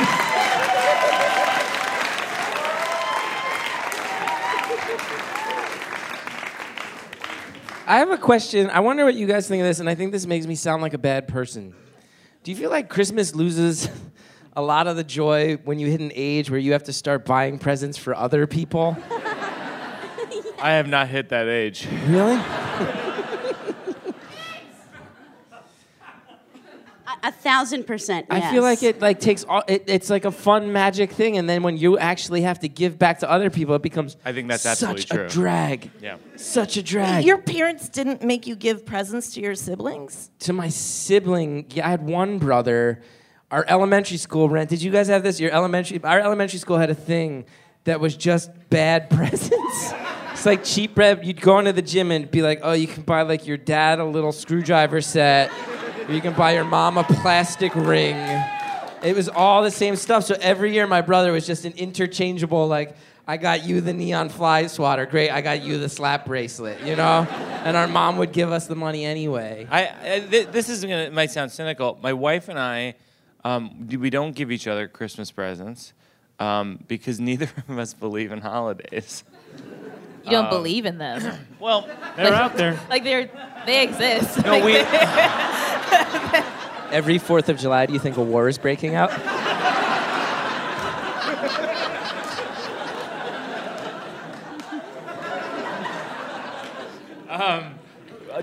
[7.86, 8.70] I have a question.
[8.70, 10.80] I wonder what you guys think of this, and I think this makes me sound
[10.80, 11.74] like a bad person.
[12.44, 13.88] Do you feel like Christmas loses
[14.60, 17.24] a lot of the joy when you hit an age where you have to start
[17.24, 18.96] buying presents for other people?
[20.60, 21.88] I have not hit that age.
[22.06, 22.34] Really?
[27.06, 28.26] A, a thousand percent.
[28.30, 28.44] Yes.
[28.44, 29.62] I feel like it like takes all.
[29.66, 32.98] It, it's like a fun magic thing, and then when you actually have to give
[32.98, 34.18] back to other people, it becomes.
[34.26, 35.24] I think that's such absolutely true.
[35.24, 35.90] a drag.
[36.02, 36.18] Yeah.
[36.36, 37.24] Such a drag.
[37.24, 40.30] Your parents didn't make you give presents to your siblings?
[40.40, 43.00] to my sibling, yeah, I had one brother.
[43.50, 44.70] Our elementary school rent.
[44.70, 45.40] Did you guys have this?
[45.40, 47.44] Your elementary, our elementary school had a thing
[47.84, 49.92] that was just bad presents.
[50.32, 51.24] it's like cheap bread.
[51.26, 53.98] You'd go into the gym and be like, "Oh, you can buy like your dad
[53.98, 55.50] a little screwdriver set,
[56.08, 58.16] or you can buy your mom a plastic ring."
[59.02, 60.24] It was all the same stuff.
[60.24, 62.96] So every year, my brother was just an interchangeable like.
[63.26, 65.06] I got you the neon fly swatter.
[65.06, 65.30] Great.
[65.30, 66.80] I got you the slap bracelet.
[66.84, 67.28] You know,
[67.64, 69.68] and our mom would give us the money anyway.
[69.70, 71.96] I, I th- this is gonna might sound cynical.
[72.02, 72.94] My wife and I,
[73.44, 75.92] um, we don't give each other Christmas presents
[76.38, 79.24] um, because neither of us believe in holidays.
[80.24, 81.22] You don't believe in them.
[81.60, 82.78] Well, They're out there.
[82.88, 83.30] Like they're
[83.66, 84.42] they exist.
[84.44, 84.76] no, Like, we.
[86.96, 89.10] Every Fourth of July, do you think a war is breaking out?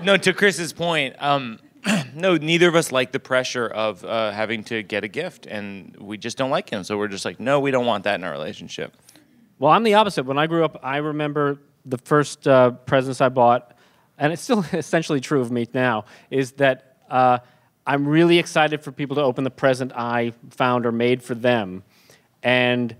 [0.02, 1.58] no, to Chris's point, um,
[2.14, 5.96] no, neither of us like the pressure of uh, having to get a gift, and
[5.96, 6.84] we just don't like him.
[6.84, 8.96] So we're just like, no, we don't want that in our relationship.
[9.58, 10.24] Well, I'm the opposite.
[10.24, 13.76] When I grew up, I remember the first uh, presents I bought,
[14.18, 17.38] and it's still essentially true of me now, is that uh,
[17.86, 21.82] I'm really excited for people to open the present I found or made for them.
[22.42, 22.94] And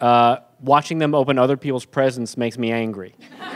[0.00, 3.14] uh, watching them open other people's presents makes me angry.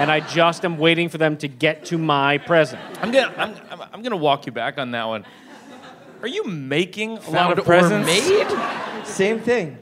[0.00, 2.80] and I just am waiting for them to get to my present.
[3.02, 5.24] I'm gonna, I'm, I'm, I'm gonna walk you back on that one.
[6.22, 8.06] Are you making a lot of presents?
[8.06, 9.04] made?
[9.06, 9.78] Same thing.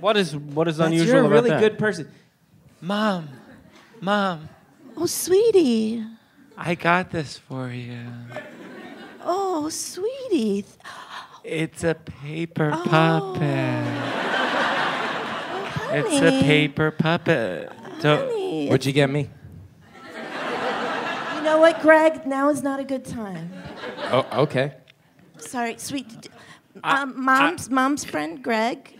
[0.00, 1.60] What is what is That's- unusual You're a about really that?
[1.60, 2.10] good person.
[2.80, 3.28] Mom,
[4.00, 4.48] mom,
[4.96, 6.04] Oh, sweetie.
[6.56, 7.98] I got this for you.
[9.24, 10.64] Oh, sweetie.
[11.44, 12.82] It's a paper Oh.
[12.84, 13.84] puppet.
[15.84, 17.70] Oh, it's a paper puppet.
[17.72, 18.68] Oh, so, Honey.
[18.68, 19.28] What'd you get me?
[21.52, 22.24] You know what, Greg?
[22.26, 23.52] Now is not a good time.
[24.10, 24.72] Oh, okay.
[25.36, 26.08] Sorry, sweet.
[26.22, 26.30] d-
[26.82, 28.94] Um, mom's mom's friend, Greg.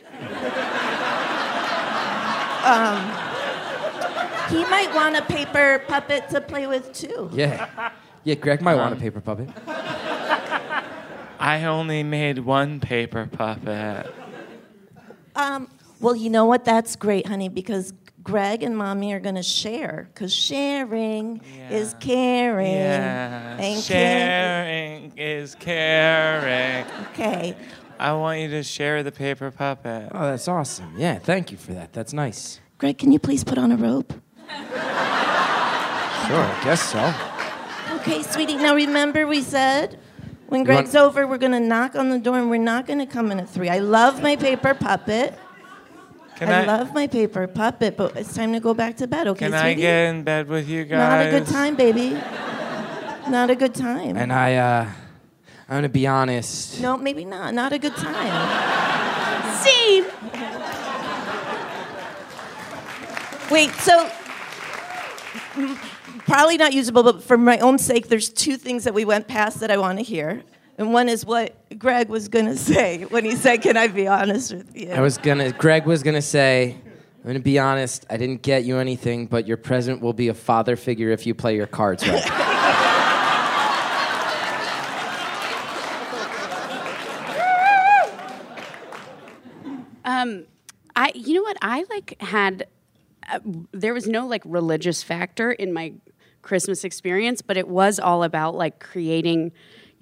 [2.63, 3.01] um,
[4.51, 7.31] he might want a paper puppet to play with too.
[7.33, 7.91] Yeah.
[8.25, 9.49] Yeah, Greg might want a paper puppet.
[11.41, 14.13] I only made one paper puppet.
[15.35, 15.69] Um,
[16.01, 16.67] well, you know what?
[16.67, 20.09] That's great, honey, because Greg and mommy are going to share.
[20.13, 22.73] Because sharing is caring.
[22.73, 23.57] Yeah.
[23.59, 26.87] And care- Sharing is caring.
[27.13, 27.57] Okay.
[27.99, 30.09] I want you to share the paper puppet.
[30.13, 30.95] Oh, that's awesome.
[30.97, 31.93] Yeah, thank you for that.
[31.93, 32.61] That's nice.
[32.79, 34.21] Greg, can you please put on a robe?
[36.29, 37.97] Sure, I guess so.
[37.97, 38.57] Okay, sweetie.
[38.57, 39.99] Now remember, we said
[40.47, 43.01] when want- Greg's over, we're going to knock on the door and we're not going
[43.01, 43.69] to come in at three.
[43.69, 45.35] I love my paper puppet.
[46.47, 49.29] Can I, I, love my paper puppet, but it's time to go back to bed,
[49.29, 49.65] okay, can sweetie?
[49.65, 50.99] I get in bed with you guys?
[50.99, 52.11] Not a good time, baby.
[53.31, 54.17] Not a good time.
[54.17, 54.89] And I, uh,
[55.69, 56.81] I'm gonna be honest.
[56.81, 57.55] no, maybe not.
[57.55, 58.33] Not a good time.
[59.63, 60.05] See.
[63.49, 64.11] Wait, so
[66.27, 69.61] probably not usable, but for my own sake, there's two things that we went past
[69.61, 70.43] that I want to hear.
[70.79, 74.07] And one is what Greg was going to say when he said, Can I be
[74.07, 74.91] honest with you?
[74.91, 75.53] I was gonna.
[75.53, 76.77] Greg was gonna say.
[77.25, 78.05] I'm gonna be honest.
[78.11, 81.35] I didn't get you anything, but your present will be a father figure if you
[81.35, 82.49] play your cards right.
[90.05, 90.47] Um,
[90.97, 91.57] I, you know what?
[91.63, 92.67] I like had.
[93.31, 93.39] Uh,
[93.73, 95.93] there was no like religious factor in my
[96.43, 99.53] Christmas experience, but it was all about like creating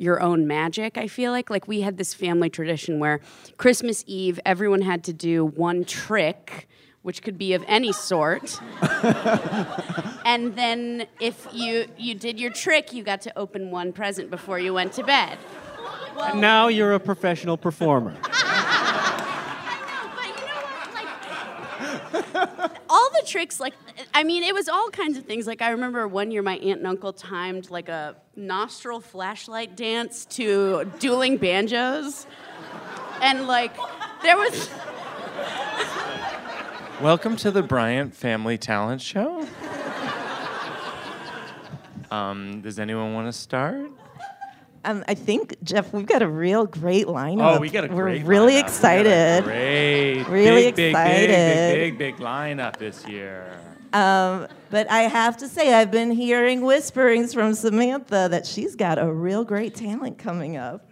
[0.01, 0.97] your own magic.
[0.97, 3.21] I feel like like we had this family tradition where
[3.59, 6.67] Christmas Eve everyone had to do one trick.
[7.03, 8.61] Which could be of any sort,
[10.27, 14.59] and then if you you did your trick, you got to open one present before
[14.59, 15.39] you went to bed.
[16.21, 18.15] And now you're a professional performer.
[20.15, 20.93] But you know what?
[20.93, 22.00] Like,
[22.89, 23.75] all the tricks, like,
[24.15, 25.47] I mean, it was all kinds of things.
[25.47, 30.25] Like, I remember one year my aunt and uncle timed like a nostril flashlight dance
[30.27, 32.27] to dueling banjos.
[33.23, 33.77] And, like,
[34.23, 34.71] there was.
[37.01, 39.47] Welcome to the Bryant Family Talent Show.
[42.11, 43.89] Um, does anyone want to start?
[44.85, 47.57] Um, I think, Jeff, we've got a real great lineup.
[47.57, 48.57] Oh, we got a We're great really lineup.
[48.57, 49.45] We got a excited.
[49.45, 51.29] Great, Really big, big, excited.
[51.29, 53.59] big, big, big, big lineup this year.
[53.93, 58.99] Um, but I have to say, I've been hearing whisperings from Samantha that she's got
[58.99, 60.89] a real great talent coming up.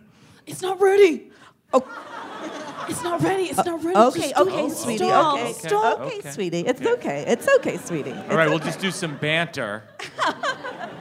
[0.47, 1.31] It's not ready.
[1.73, 1.83] Oh.
[2.91, 3.45] It's not ready.
[3.45, 3.97] It's not ready.
[3.99, 4.83] Okay, Just okay, stop.
[4.85, 4.99] sweetie.
[5.05, 5.35] Stop.
[5.39, 6.01] Okay, Stop.
[6.01, 6.31] okay, Okay.
[6.31, 6.61] sweetie.
[6.67, 6.93] It's Okay.
[6.93, 7.25] okay.
[7.29, 8.13] It's okay, sweetie.
[8.31, 9.85] All right, we'll just do some banter.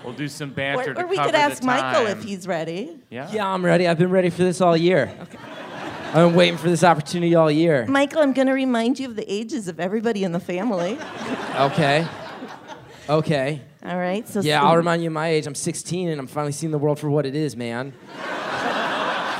[0.07, 2.97] We'll do some banter Or, to or we cover could ask Michael if he's ready.
[3.09, 3.29] Yeah.
[3.29, 3.89] yeah, I'm ready.
[3.89, 5.11] I've been ready for this all year.
[5.23, 5.37] Okay.
[6.07, 7.85] I've been waiting for this opportunity all year.
[7.87, 10.97] Michael, I'm going to remind you of the ages of everybody in the family.
[11.59, 12.07] Okay.
[13.09, 13.61] Okay.
[13.85, 14.25] All right.
[14.29, 15.45] So Yeah, I'll remind you of my age.
[15.45, 17.91] I'm 16 and I'm finally seeing the world for what it is, man.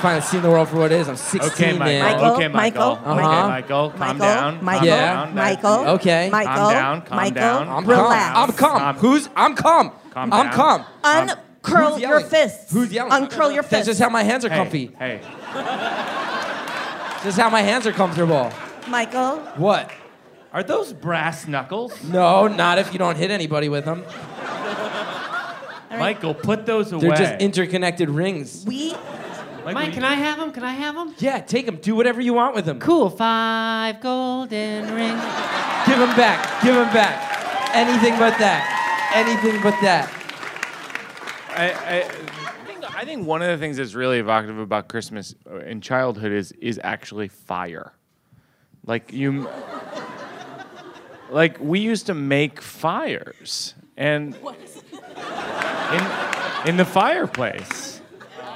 [0.01, 1.08] finally seeing the world for what it is.
[1.08, 1.86] I'm 16, Okay, Michael.
[1.86, 2.01] man.
[2.03, 2.95] Michael, okay, Michael.
[2.95, 3.47] Michael, Okay, Uh-huh.
[3.47, 3.89] Michael.
[3.91, 4.63] Calm Michael, down.
[4.65, 5.13] Michael, Yeah.
[5.13, 5.34] down.
[5.36, 6.30] Michael, Okay.
[6.30, 7.69] Michael, Calm down, calm Michael, down.
[7.69, 8.34] I'm relax.
[8.34, 8.49] calm.
[8.49, 8.80] I'm calm.
[8.80, 8.95] Calm.
[8.97, 9.30] Who's?
[9.38, 9.91] I'm calm.
[10.17, 10.84] Calm I'm calm.
[11.03, 11.38] Uncurl
[11.86, 12.25] um, Who's your yelling?
[12.25, 12.71] fists.
[12.73, 13.12] Who's yelling?
[13.12, 13.86] Uncurl your That's fists.
[13.86, 14.91] just how my hands are Hey, comfy.
[14.97, 15.19] hey.
[17.23, 18.51] Just how my hands are comfortable.
[18.88, 19.91] Michael, What?
[20.53, 22.03] Are those brass knuckles?
[22.06, 24.03] No, not if you don't hit anybody with them.
[25.91, 27.10] Michael, put those away.
[27.10, 28.63] They're just interconnected rings.
[28.65, 28.93] we
[29.65, 30.51] Like, Mike, we- can I have them?
[30.51, 31.13] Can I have them?
[31.19, 31.75] Yeah, take them.
[31.75, 32.80] Do whatever you want with them.
[32.80, 33.10] Cool.
[33.12, 35.21] Five golden rings.
[35.86, 36.63] Give them back.
[36.63, 37.75] Give them back.
[37.75, 38.73] Anything but that.
[39.17, 40.13] Anything but that.
[41.49, 42.01] I, I,
[42.67, 46.32] think, I think one of the things that's really evocative about Christmas uh, in childhood
[46.32, 47.93] is is actually fire.
[48.86, 49.49] Like you,
[51.32, 54.43] like we used to make fires, and in
[56.67, 57.99] in the fireplace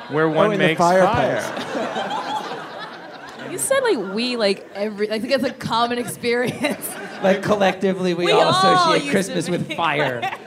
[0.10, 1.44] where one in the makes fireplace.
[1.44, 3.52] fire.
[3.52, 5.12] You said like we like every.
[5.12, 6.88] I think that's a common experience.
[7.24, 10.22] Like collectively, we, We all all associate used Christmas with fire.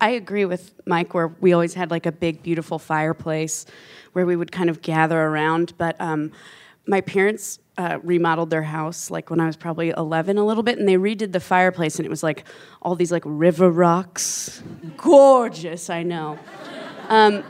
[0.00, 3.66] I agree with Mike, where we always had like a big, beautiful fireplace
[4.12, 5.74] where we would kind of gather around.
[5.76, 6.32] But um,
[6.86, 10.78] my parents uh, remodeled their house like when I was probably 11 a little bit,
[10.78, 12.44] and they redid the fireplace, and it was like
[12.80, 14.62] all these like river rocks.
[14.96, 16.38] Gorgeous, I know.
[17.08, 17.44] Um,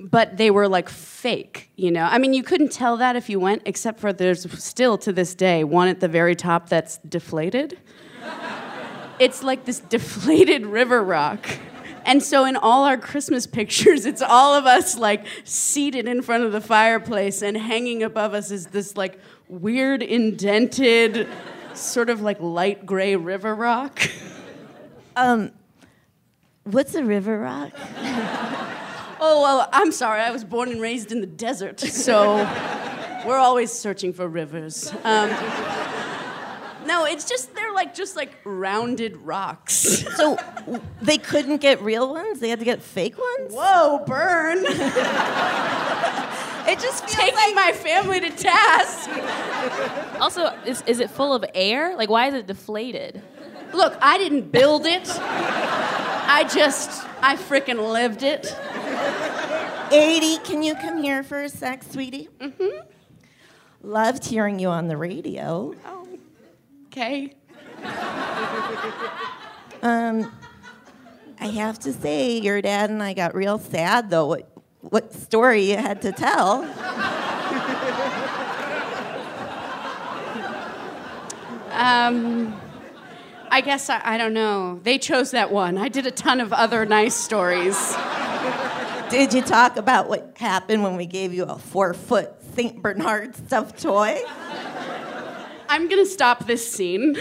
[0.00, 2.04] but they were like fake, you know?
[2.04, 5.34] I mean, you couldn't tell that if you went, except for there's still to this
[5.34, 7.78] day one at the very top that's deflated
[9.18, 11.46] it's like this deflated river rock.
[12.04, 16.44] And so in all our Christmas pictures, it's all of us like seated in front
[16.44, 19.18] of the fireplace and hanging above us is this like
[19.48, 21.28] weird indented
[21.74, 24.00] sort of like light gray river rock.
[25.16, 25.52] um,
[26.64, 27.72] what's a river rock?
[29.20, 30.20] Oh, well, I'm sorry.
[30.20, 32.36] I was born and raised in the desert, so
[33.26, 34.92] we're always searching for rivers.
[35.04, 35.30] Um,
[36.86, 39.74] no, it's just they're like just like rounded rocks.
[40.16, 42.40] So w- they couldn't get real ones?
[42.40, 43.52] They had to get fake ones?
[43.54, 44.64] Whoa, burn!
[46.66, 49.10] it just feels taking my family to task.
[50.20, 51.96] Also, is, is it full of air?
[51.96, 53.22] Like, why is it deflated?
[53.74, 55.08] Look, I didn't build it.
[55.10, 58.46] I just I frickin' lived it.
[59.90, 62.28] Aidy, can you come here for a sec, sweetie?
[62.38, 62.86] Mm-hmm.
[63.82, 65.74] Loved hearing you on the radio.
[66.86, 67.32] Okay.
[69.80, 70.30] Um,
[71.40, 74.26] I have to say, your dad and I got real sad, though.
[74.26, 76.64] What, what story you had to tell?
[81.72, 82.60] Um,
[83.50, 84.80] I guess I, I don't know.
[84.82, 85.78] They chose that one.
[85.78, 87.94] I did a ton of other nice stories.
[89.10, 92.82] Did you talk about what happened when we gave you a four foot St.
[92.82, 94.20] Bernard stuffed toy?
[95.68, 97.14] I'm gonna stop this scene.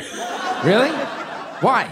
[0.64, 0.90] Really?
[1.62, 1.90] Why?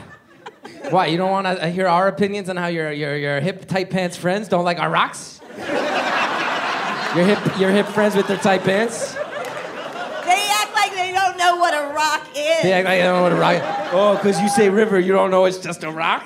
[0.89, 1.07] Why?
[1.07, 4.17] You don't want to hear our opinions on how your, your, your hip, tight pants
[4.17, 5.39] friends don't like our rocks?
[5.57, 9.13] Your hip, your hip friends with their tight pants?
[9.13, 12.63] They act like they don't know what a rock is.
[12.63, 13.93] They act like they don't know what a rock is.
[13.93, 16.23] Oh, because you say river, you don't know it's just a rock?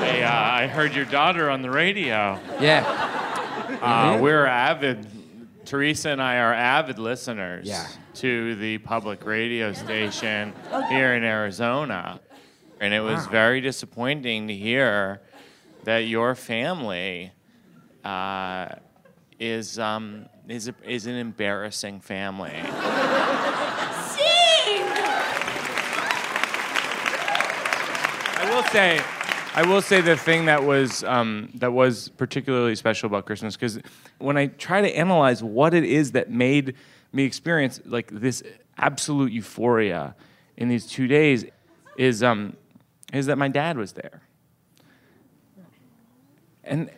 [0.00, 2.38] Hey, uh, I heard your daughter on the radio.
[2.60, 2.84] Yeah.
[3.82, 4.20] Uh, Mhm.
[4.20, 5.06] We're avid.
[5.64, 7.86] Teresa and I are avid listeners Yeah.
[8.14, 10.52] to the public radio station
[10.88, 12.18] here in Arizona.
[12.80, 13.30] And it was Wow.
[13.32, 15.20] very disappointing to hear
[15.84, 17.32] that your family
[18.04, 18.66] uh,
[19.38, 22.54] is, um, is, a, is an embarrassing family.
[28.42, 29.00] I will say,
[29.52, 33.80] I will say the thing that was um, that was particularly special about Christmas because
[34.18, 36.76] when I try to analyze what it is that made
[37.12, 38.44] me experience like this
[38.78, 40.14] absolute euphoria
[40.56, 41.46] in these two days,
[41.96, 42.56] is um,
[43.12, 44.22] is that my dad was there,
[46.62, 46.88] and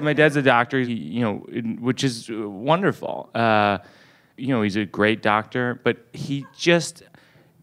[0.00, 1.34] my dad's a doctor, you know,
[1.80, 3.30] which is wonderful.
[3.34, 3.78] Uh,
[4.36, 7.02] you know, he's a great doctor, but he just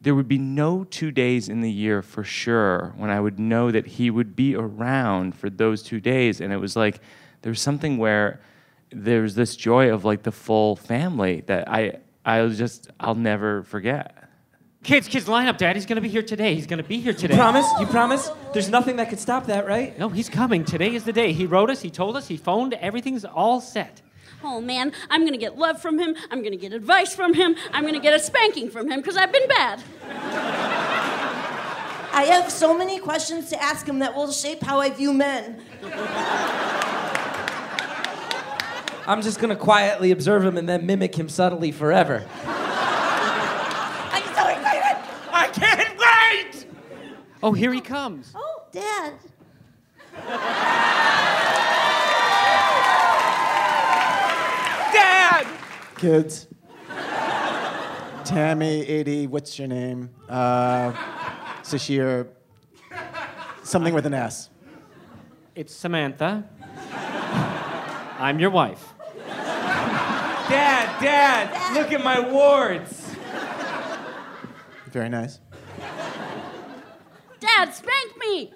[0.05, 3.71] there would be no two days in the year for sure when I would know
[3.71, 6.99] that he would be around for those two days, and it was like
[7.41, 8.39] there was something where
[8.91, 13.63] there's this joy of like the full family that I I was just I'll never
[13.63, 14.29] forget.
[14.83, 15.57] Kids, kids, line up.
[15.57, 16.53] Daddy's gonna be here today.
[16.53, 17.33] He's gonna be here today.
[17.33, 17.65] You promise?
[17.79, 18.29] You promise?
[18.53, 19.97] There's nothing that could stop that, right?
[19.97, 20.65] No, he's coming.
[20.65, 21.33] Today is the day.
[21.33, 21.81] He wrote us.
[21.81, 22.27] He told us.
[22.27, 22.75] He phoned.
[22.75, 24.03] Everything's all set.
[24.47, 26.15] Oh man, I'm gonna get love from him.
[26.29, 27.55] I'm gonna get advice from him.
[27.73, 29.81] I'm gonna get a spanking from him because I've been bad.
[32.13, 35.63] I have so many questions to ask him that will shape how I view men.
[39.07, 42.23] I'm just gonna quietly observe him and then mimic him subtly forever.
[42.45, 45.03] I'm so excited.
[45.33, 46.67] I can't wait.
[47.41, 48.31] Oh, here he comes.
[48.35, 49.15] Oh, Dad.
[50.13, 50.64] Dad.
[56.05, 56.45] Kids.
[58.25, 60.11] Tami, Aidy, what's your name?
[60.29, 60.91] Uh,
[61.63, 62.27] Sasheer,
[63.63, 64.51] something with an S.
[65.55, 66.47] It's Samantha.
[68.19, 68.93] I'm your wife.
[69.27, 73.15] Dad, Dad, look at my wards.
[74.91, 75.39] Very nice.
[77.39, 78.53] Dad, spank me.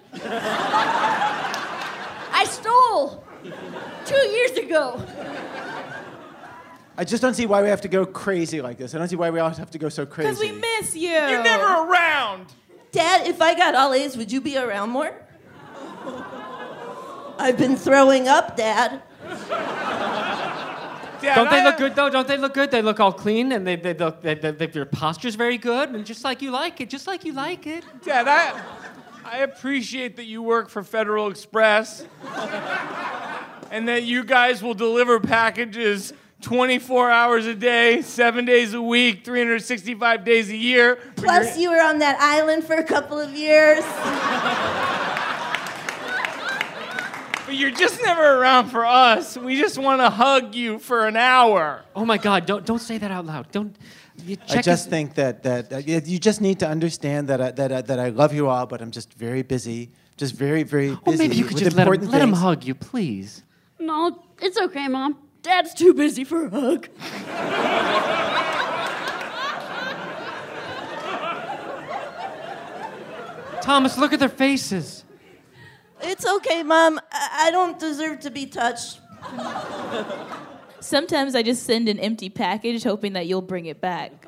[2.32, 3.24] I stole
[4.06, 5.04] two years ago.
[7.00, 8.94] I just don't see why we have to go crazy like this.
[8.94, 10.32] I don't see why we all have to go so crazy.
[10.32, 11.08] Because we miss you.
[11.08, 12.52] You're never around.
[12.92, 15.10] Dad, if I got all A's, would you be around more?
[17.38, 19.02] I've been throwing up, Dad.
[21.22, 22.10] Dad, Don't they I- look good though?
[22.10, 22.70] Don't they look good?
[22.70, 25.88] They look all clean and they, they look they, they, they, their posture's very good
[25.88, 27.82] and just like you like it, just like you like it.
[28.04, 28.60] Dad, I,
[29.24, 32.04] I appreciate that you work for Federal Express
[33.70, 39.24] and that you guys will deliver packages 24 hours a day, seven days a week,
[39.24, 40.96] 365 days a year.
[41.16, 43.84] Plus, you were on that island for a couple of years.
[47.46, 49.36] But you're just never around for us.
[49.36, 51.82] We just want to hug you for an hour.
[51.96, 52.46] Oh my God!
[52.46, 53.50] Don't don't say that out loud.
[53.50, 53.76] Don't.
[54.48, 57.50] I just his- think that that uh, you you just need to understand that I,
[57.50, 60.90] that I, that I love you all, but I'm just very busy, just very very
[60.90, 63.42] busy Oh, maybe you could just let him, let him hug you, please.
[63.80, 65.16] No, it's okay, Mom.
[65.42, 66.88] Dad's too busy for a hug.
[73.62, 75.04] Thomas, look at their faces.
[76.02, 76.98] It's okay, Mom.
[77.12, 79.00] I, I don't deserve to be touched.
[80.80, 84.26] Sometimes I just send an empty package hoping that you'll bring it back.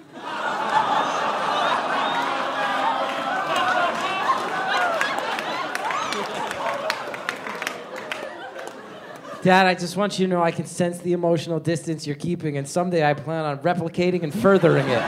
[9.43, 12.57] Dad, I just want you to know I can sense the emotional distance you're keeping,
[12.59, 15.03] and someday I plan on replicating and furthering it.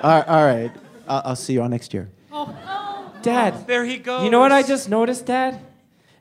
[0.00, 0.70] All right, all right.
[1.08, 2.08] I'll, I'll see you all next year.
[2.30, 4.22] Oh Dad, oh, There he goes.
[4.22, 5.60] you know what I just noticed, Dad?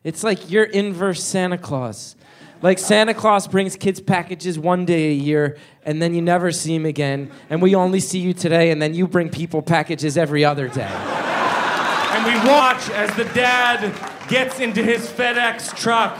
[0.03, 2.15] It's like you're inverse Santa Claus.
[2.63, 6.73] Like Santa Claus brings kids packages one day a year, and then you never see
[6.73, 10.43] him again, and we only see you today, and then you bring people packages every
[10.43, 10.89] other day.
[10.89, 13.93] And we watch as the dad
[14.28, 16.17] gets into his FedEx truck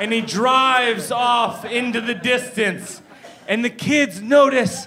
[0.00, 3.02] and he drives off into the distance.
[3.46, 4.86] And the kids notice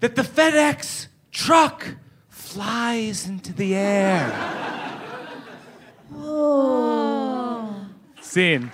[0.00, 1.96] that the FedEx truck
[2.28, 4.32] flies into the air.
[6.14, 7.86] Oh.
[8.20, 8.70] Scene.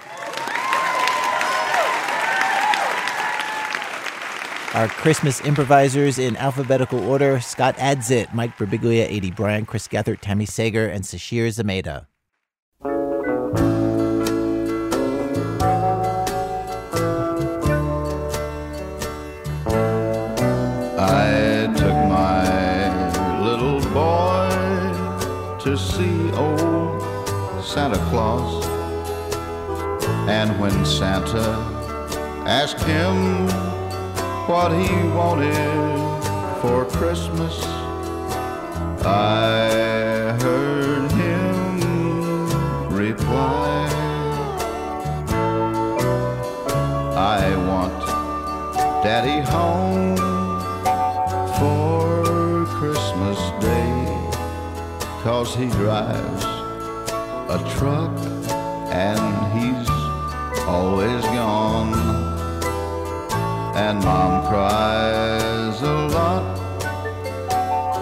[4.74, 10.48] Our Christmas improvisers in alphabetical order Scott Adsit, Mike Birbiglia, Aidy Bryant, Chris Gethard, Tami
[10.48, 12.06] Sagher, and Sasheer Zamata.
[27.72, 28.66] Santa Claus.
[30.28, 31.56] And when Santa
[32.46, 33.48] asked him
[34.46, 35.54] what he wanted
[36.60, 37.64] for Christmas,
[39.06, 43.88] I heard him reply,
[47.16, 48.02] I want
[49.02, 50.18] Daddy home
[51.58, 54.28] for Christmas Day.
[55.22, 56.61] Cause he drives
[57.48, 58.16] a truck
[58.92, 59.18] and
[59.54, 59.88] he's
[60.66, 61.92] always gone.
[63.74, 66.44] And mom cries a lot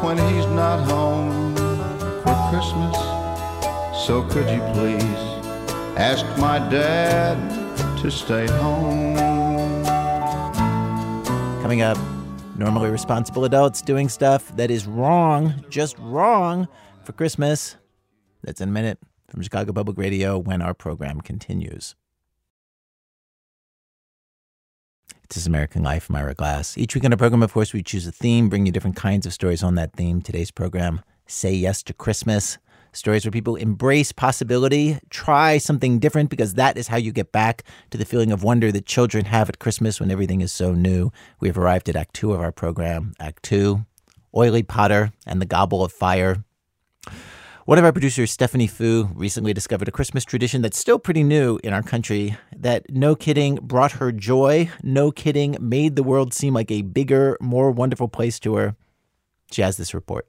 [0.03, 1.55] when he's not home
[2.23, 2.97] for Christmas.
[4.07, 5.23] So could you please
[5.97, 7.37] ask my dad
[8.01, 9.15] to stay home?
[11.63, 11.99] Coming up,
[12.57, 16.67] normally responsible adults doing stuff that is wrong, just wrong,
[17.05, 17.77] for Christmas.
[18.43, 18.99] That's in a minute
[19.31, 21.95] from Chicago Public Radio when our program continues.
[25.29, 26.11] This is American Life.
[26.11, 26.77] I'm Glass.
[26.77, 29.27] Each week on our program, of course, we choose a theme, bring you different kinds
[29.27, 30.21] of stories on that theme.
[30.21, 32.59] Today's program, Say Yes to Christmas.
[32.93, 37.63] Stories where people embrace possibility, try something different, because that is how you get back
[37.91, 41.13] to the feeling of wonder that children have at Christmas when everything is so new.
[41.39, 43.15] We have arrived at Act Two of our program.
[43.21, 43.87] Act Two
[44.35, 46.43] Oily Potter and the Gobble of Fire.
[47.71, 51.61] One of our producers, Stephanie Fu, recently discovered a Christmas tradition that's still pretty new
[51.63, 54.69] in our country that, no kidding, brought her joy.
[54.83, 58.75] No kidding, made the world seem like a bigger, more wonderful place to her.
[59.53, 60.27] She has this report.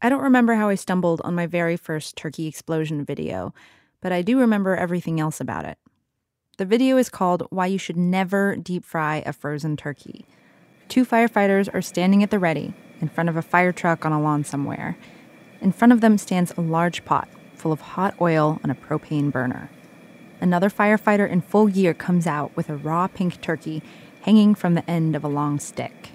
[0.00, 3.52] I don't remember how I stumbled on my very first turkey explosion video,
[4.00, 5.76] but I do remember everything else about it.
[6.56, 10.24] The video is called Why You Should Never Deep Fry a Frozen Turkey.
[10.88, 14.22] Two firefighters are standing at the ready in front of a fire truck on a
[14.22, 14.96] lawn somewhere.
[15.60, 19.32] In front of them stands a large pot full of hot oil on a propane
[19.32, 19.70] burner.
[20.40, 23.82] Another firefighter in full gear comes out with a raw pink turkey
[24.22, 26.10] hanging from the end of a long stick.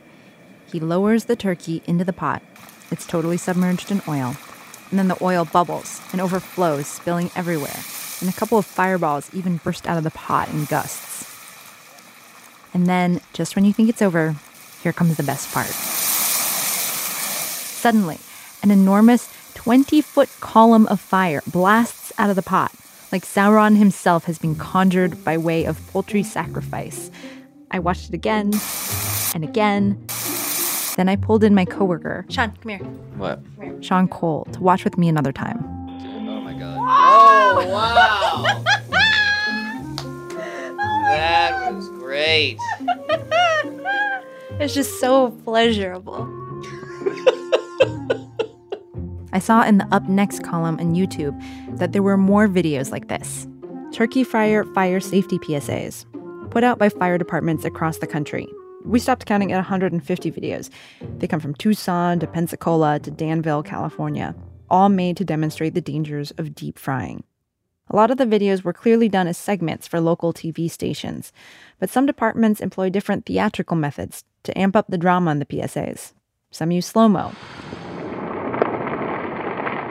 [0.71, 2.41] He lowers the turkey into the pot.
[2.91, 4.37] It's totally submerged in oil.
[4.89, 7.79] And then the oil bubbles and overflows, spilling everywhere.
[8.19, 11.27] And a couple of fireballs even burst out of the pot in gusts.
[12.73, 14.35] And then, just when you think it's over,
[14.83, 15.67] here comes the best part.
[17.81, 18.19] Suddenly,
[18.63, 22.71] an enormous 20 foot column of fire blasts out of the pot,
[23.11, 27.11] like Sauron himself has been conjured by way of poultry sacrifice.
[27.71, 28.51] I watched it again
[29.33, 30.03] and again.
[30.97, 32.79] Then I pulled in my coworker, Sean, come here.
[33.17, 33.39] What?
[33.81, 35.63] Sean Cole, to watch with me another time.
[36.27, 36.77] Oh my god.
[36.81, 38.63] Oh, wow.
[41.07, 42.57] that was great.
[44.59, 46.27] It's just so pleasurable.
[49.33, 51.39] I saw in the Up Next column on YouTube
[51.77, 53.47] that there were more videos like this
[53.91, 56.05] turkey fryer fire safety PSAs
[56.49, 58.47] put out by fire departments across the country.
[58.83, 60.69] We stopped counting at 150 videos.
[61.17, 64.35] They come from Tucson to Pensacola to Danville, California,
[64.69, 67.23] all made to demonstrate the dangers of deep frying.
[67.89, 71.31] A lot of the videos were clearly done as segments for local TV stations,
[71.79, 76.13] but some departments employ different theatrical methods to amp up the drama in the PSAs.
[76.51, 77.33] Some use slow mo.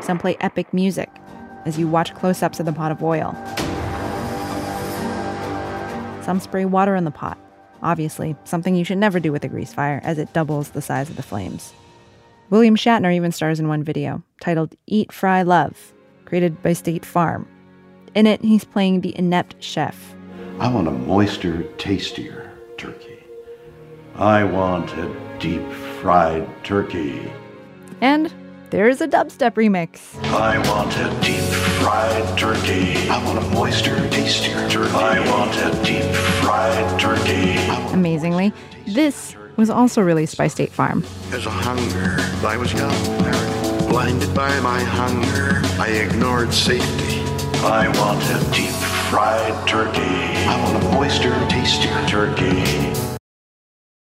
[0.01, 1.11] Some play epic music.
[1.67, 3.35] as you watch close ups of the pot of oil.
[6.23, 7.39] Some spray water in the pot.
[7.83, 11.09] Obviously, something you should never do with a grease fire, as it doubles the size
[11.09, 11.73] of the flames.
[12.51, 15.93] William Shatner even stars in one video titled Eat, Fry, Love,
[16.25, 17.47] created by State Farm.
[18.15, 20.15] In it, he's playing the inept chef.
[20.59, 23.19] I want a moister, tastier turkey.
[24.17, 25.71] I want a deep
[26.01, 27.31] fried turkey.
[28.01, 28.33] And
[28.71, 30.17] there's a dubstep remix.
[30.27, 31.43] I want a deep
[31.83, 33.09] fried turkey.
[33.09, 34.95] I want a moister, tastier turkey.
[34.95, 36.05] I want a deep
[36.43, 37.57] fried turkey.
[37.93, 38.53] Amazingly,
[38.87, 41.05] this was also released by State Farm.
[41.29, 42.17] There's a hunger.
[42.47, 42.93] I was young,
[43.25, 43.89] Eric.
[43.89, 47.21] Blinded by my hunger, I ignored safety.
[47.63, 48.71] I want a deep
[49.11, 50.01] fried turkey.
[50.01, 52.95] I want a moister, tastier turkey.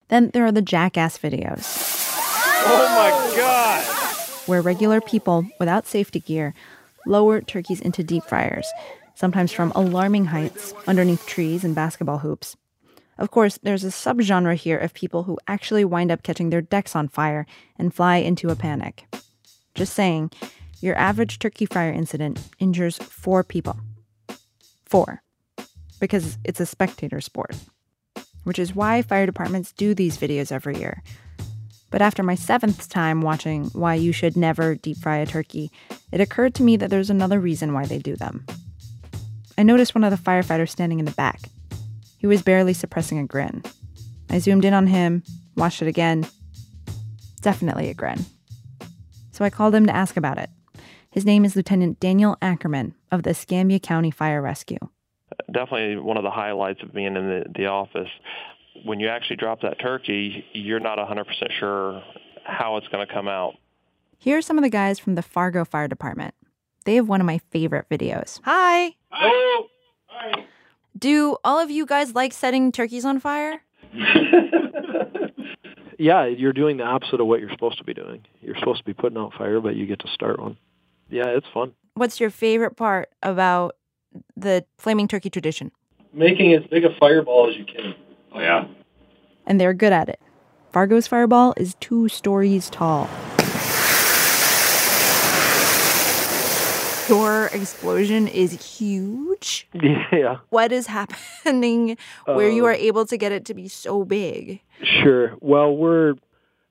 [0.08, 1.66] Then there are the Jackass videos.
[2.64, 4.01] Oh my God.
[4.46, 6.54] Where regular people without safety gear
[7.06, 8.66] lower turkeys into deep fryers,
[9.14, 12.56] sometimes from alarming heights underneath trees and basketball hoops.
[13.18, 16.96] Of course, there's a subgenre here of people who actually wind up catching their decks
[16.96, 17.46] on fire
[17.78, 19.06] and fly into a panic.
[19.74, 20.30] Just saying,
[20.80, 23.78] your average turkey fryer incident injures four people.
[24.84, 25.22] Four.
[26.00, 27.54] Because it's a spectator sport.
[28.42, 31.02] Which is why fire departments do these videos every year.
[31.92, 35.70] But after my seventh time watching Why You Should Never Deep Fry a Turkey,
[36.10, 38.46] it occurred to me that there's another reason why they do them.
[39.58, 41.42] I noticed one of the firefighters standing in the back.
[42.16, 43.62] He was barely suppressing a grin.
[44.30, 45.22] I zoomed in on him,
[45.54, 46.26] watched it again.
[47.42, 48.24] Definitely a grin.
[49.32, 50.48] So I called him to ask about it.
[51.10, 54.78] His name is Lieutenant Daniel Ackerman of the Escambia County Fire Rescue.
[55.52, 58.08] Definitely one of the highlights of being in the, the office.
[58.84, 61.24] When you actually drop that turkey, you're not 100%
[61.58, 62.02] sure
[62.44, 63.54] how it's going to come out.
[64.18, 66.34] Here are some of the guys from the Fargo Fire Department.
[66.84, 68.40] They have one of my favorite videos.
[68.44, 68.94] Hi!
[69.10, 69.68] Hello.
[70.98, 73.62] Do all of you guys like setting turkeys on fire?
[75.98, 78.24] yeah, you're doing the opposite of what you're supposed to be doing.
[78.40, 80.56] You're supposed to be putting out fire, but you get to start one.
[81.10, 81.72] Yeah, it's fun.
[81.94, 83.76] What's your favorite part about
[84.36, 85.72] the flaming turkey tradition?
[86.12, 87.94] Making as big a fireball as you can.
[88.34, 88.66] Oh yeah.
[89.46, 90.20] And they're good at it.
[90.70, 93.08] Fargo's fireball is two stories tall.
[97.08, 99.68] Your explosion is huge.
[100.12, 100.38] Yeah.
[100.50, 104.60] What is happening where you are able to get it to be so big?
[104.82, 105.34] Sure.
[105.40, 106.14] Well, we're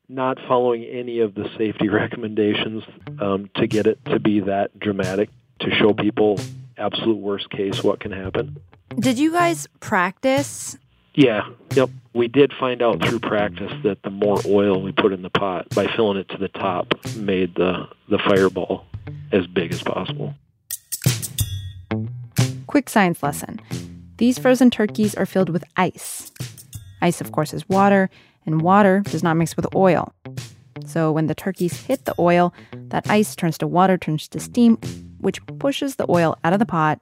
[0.07, 2.83] not following any of the safety recommendations
[3.19, 6.39] um, to get it to be that dramatic to show people
[6.77, 8.57] absolute worst case what can happen.
[8.99, 10.77] Did you guys practice?
[11.13, 11.47] Yeah.
[11.75, 11.89] Yep.
[12.13, 15.69] We did find out through practice that the more oil we put in the pot
[15.69, 18.85] by filling it to the top made the the fireball
[19.31, 20.33] as big as possible.
[22.67, 23.59] Quick science lesson.
[24.17, 26.31] These frozen turkeys are filled with ice.
[27.01, 28.09] Ice, of course, is water,
[28.45, 30.13] and water does not mix with oil.
[30.85, 34.77] So when the turkeys hit the oil, that ice turns to water, turns to steam,
[35.19, 36.99] which pushes the oil out of the pot.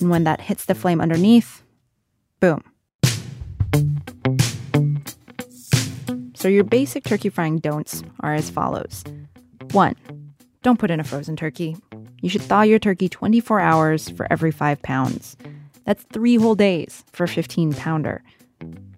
[0.00, 1.62] And when that hits the flame underneath,
[2.40, 2.62] boom.
[6.42, 9.04] So your basic turkey frying don'ts are as follows.
[9.70, 9.94] One,
[10.64, 11.76] don't put in a frozen turkey.
[12.20, 15.36] You should thaw your turkey 24 hours for every five pounds.
[15.84, 18.24] That's three whole days for a 15 pounder.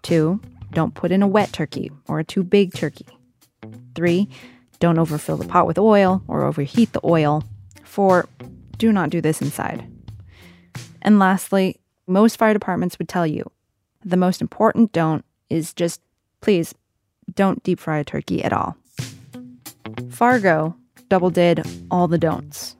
[0.00, 0.40] Two,
[0.72, 3.04] don't put in a wet turkey or a too big turkey.
[3.94, 4.26] Three,
[4.80, 7.44] don't overfill the pot with oil or overheat the oil.
[7.82, 8.26] Four,
[8.78, 9.86] do not do this inside.
[11.02, 13.50] And lastly, most fire departments would tell you
[14.02, 16.00] the most important don't is just
[16.40, 16.74] please
[17.34, 18.76] don't deep fry a turkey at all.
[20.10, 20.76] Fargo
[21.08, 22.76] double did all the don'ts.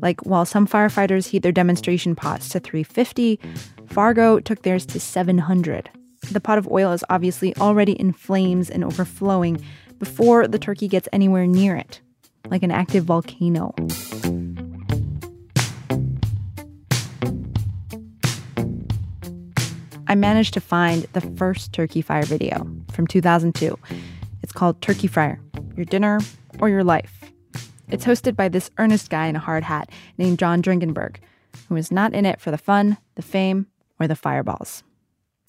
[0.00, 3.38] Like while some firefighters heat their demonstration pots to 350,
[3.86, 5.90] Fargo took theirs to 700.
[6.30, 9.62] The pot of oil is obviously already in flames and overflowing
[9.98, 12.00] before the turkey gets anywhere near it,
[12.48, 13.74] like an active volcano.
[20.12, 23.78] I managed to find the first turkey fire video from 2002.
[24.42, 25.40] It's called Turkey Fryer
[25.74, 26.20] Your Dinner
[26.58, 27.32] or Your Life.
[27.88, 29.88] It's hosted by this earnest guy in a hard hat
[30.18, 31.16] named John Drengenberg,
[31.70, 34.82] who is not in it for the fun, the fame, or the fireballs.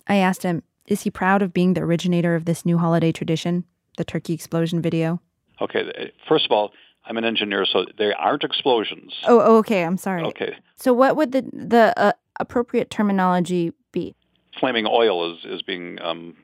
[0.07, 3.66] I asked him, is he proud of being the originator of this new holiday tradition,
[3.97, 5.20] the turkey explosion video?
[5.59, 6.72] Okay, first of all,
[7.05, 9.14] I'm an engineer, so there aren't explosions.
[9.28, 10.24] Oh, okay, I'm sorry.
[10.24, 14.16] Okay, So what would the the uh, appropriate terminology be?
[14.60, 16.36] Flaming oil is is being um,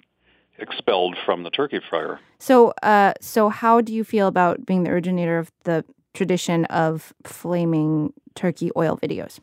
[0.57, 2.19] expelled from the turkey fryer.
[2.39, 7.13] So, uh, so how do you feel about being the originator of the tradition of
[7.23, 9.39] flaming turkey oil videos.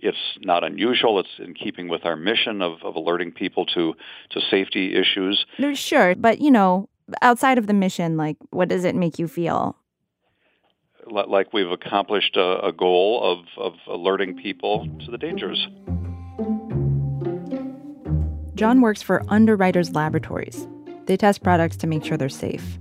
[0.00, 1.20] It's not unusual.
[1.20, 3.94] It's in keeping with our mission of, of alerting people to,
[4.30, 5.46] to safety issues.
[5.74, 6.88] Sure, but you know,
[7.20, 9.76] outside of the mission, like, what does it make you feel?
[11.06, 15.66] Like we've accomplished a, a goal of, of alerting people to the dangers.
[18.54, 20.68] John works for Underwriters Laboratories.
[21.06, 22.78] They test products to make sure they're safe.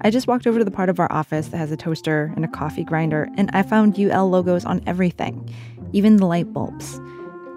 [0.00, 2.46] I just walked over to the part of our office that has a toaster and
[2.46, 5.54] a coffee grinder, and I found UL logos on everything,
[5.92, 6.98] even the light bulbs.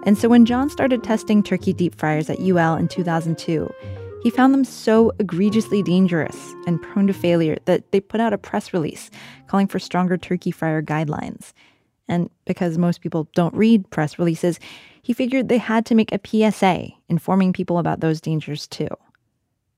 [0.04, 3.72] And so when John started testing turkey deep fryers at UL in 2002,
[4.22, 8.38] he found them so egregiously dangerous and prone to failure that they put out a
[8.38, 9.10] press release
[9.46, 11.52] calling for stronger turkey fryer guidelines.
[12.06, 14.60] And because most people don't read press releases,
[15.06, 18.88] he figured they had to make a PSA informing people about those dangers too.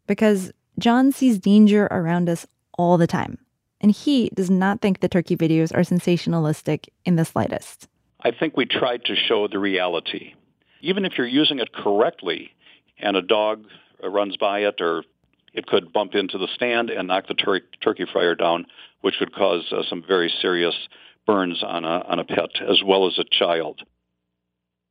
[0.06, 2.46] Because John sees danger around us
[2.78, 3.36] all the time,
[3.82, 7.88] and he does not think the turkey videos are sensationalistic in the slightest.
[8.22, 10.32] I think we tried to show the reality.
[10.80, 12.50] Even if you're using it correctly
[12.98, 13.66] and a dog
[14.02, 15.04] runs by it or
[15.52, 18.64] it could bump into the stand and knock the tur- turkey fryer down,
[19.02, 20.88] which would cause uh, some very serious
[21.26, 23.82] burns on a, on a pet as well as a child.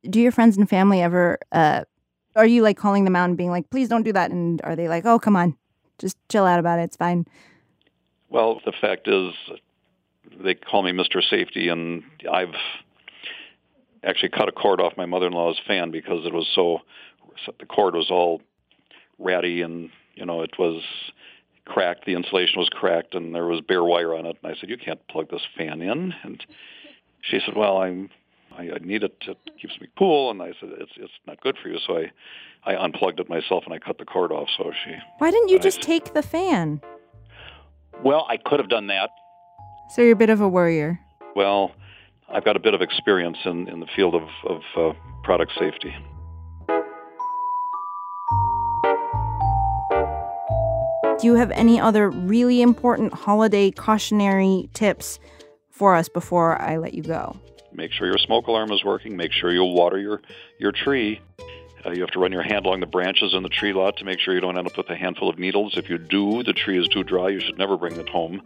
[0.08, 1.84] Do your friends and family ever, uh,
[2.36, 4.30] are you like calling them out and being like, please don't do that?
[4.30, 5.56] And are they like, oh, come on,
[5.98, 7.26] just chill out about it, it's fine?
[8.28, 9.32] Well, the fact is,
[10.42, 11.22] they call me Mr.
[11.22, 12.54] Safety, and I've
[14.04, 16.80] actually cut a cord off my mother-in-law's fan because it was so,
[17.58, 18.42] the cord was all
[19.18, 20.82] ratty and, you know, it was
[21.64, 22.06] cracked.
[22.06, 24.36] The insulation was cracked, and there was bare wire on it.
[24.42, 26.14] And I said, you can't plug this fan in.
[26.22, 26.44] And
[27.22, 28.10] she said, well, I'm,
[28.58, 29.14] I, I need it.
[29.26, 30.30] It keeps me cool.
[30.30, 31.78] And I said, it's, it's not good for you.
[31.86, 32.10] So I,
[32.64, 34.48] I unplugged it myself, and I cut the cord off.
[34.58, 36.80] So she, Why didn't you I just take the fan?
[38.04, 39.10] well, I could have done that.
[39.90, 41.00] So you're a bit of a worrier.
[41.34, 41.72] Well,
[42.28, 44.92] I've got a bit of experience in, in the field of, of uh,
[45.24, 45.94] product safety.
[51.20, 55.18] Do you have any other really important holiday cautionary tips
[55.70, 57.36] for us before I let you go?
[57.78, 59.16] Make sure your smoke alarm is working.
[59.16, 60.20] Make sure you water your,
[60.58, 61.20] your tree.
[61.86, 64.04] Uh, you have to run your hand along the branches in the tree lot to
[64.04, 65.76] make sure you don't end up with a handful of needles.
[65.76, 67.28] If you do, the tree is too dry.
[67.28, 68.42] You should never bring it home.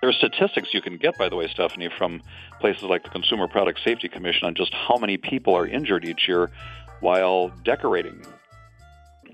[0.00, 2.22] There are statistics you can get, by the way, Stephanie, from
[2.58, 6.26] places like the Consumer Product Safety Commission on just how many people are injured each
[6.26, 6.50] year
[7.00, 8.24] while decorating.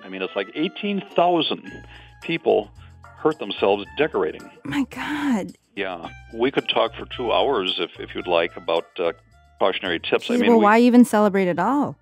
[0.03, 1.87] I mean, it's like 18,000
[2.23, 2.73] people
[3.03, 4.51] hurt themselves decorating.
[4.65, 5.53] My God.
[5.77, 9.13] Yeah, we could talk for two hours if, if you'd like about uh,
[9.59, 10.31] cautionary tips.
[10.31, 11.97] I mean, well, we- why even celebrate at all?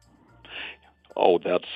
[1.16, 1.68] oh, that's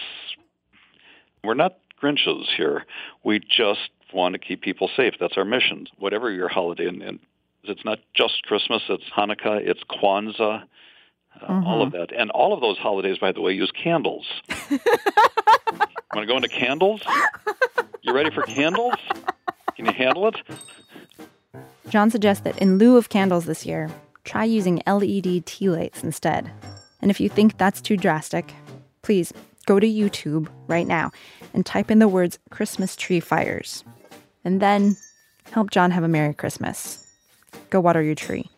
[1.45, 2.85] we're not Grinches here.
[3.25, 5.15] We just want to keep people safe.
[5.21, 5.87] That's our mission.
[5.99, 7.19] Whatever your holiday, and, and
[7.65, 8.83] it's not just Christmas.
[8.89, 9.61] It's Hanukkah.
[9.61, 10.65] It's Kwanzaa.
[11.41, 14.27] Uh, All of that, and all of those holidays, by the way, use candles.
[14.71, 14.81] Want
[16.17, 17.01] to go into candles?
[18.03, 18.95] You ready for candles?
[19.77, 20.37] Can you handle it?
[21.91, 23.89] John suggests that in lieu of candles this year,
[24.29, 26.51] try using LED tea lights instead.
[27.01, 28.53] And if you think that's too drastic,
[29.03, 29.33] please
[29.67, 31.11] go to YouTube right now
[31.55, 33.85] and type in the words Christmas tree fires.
[34.45, 34.97] And then
[35.51, 37.07] help John have a Merry Christmas.
[37.71, 38.51] Go water your tree.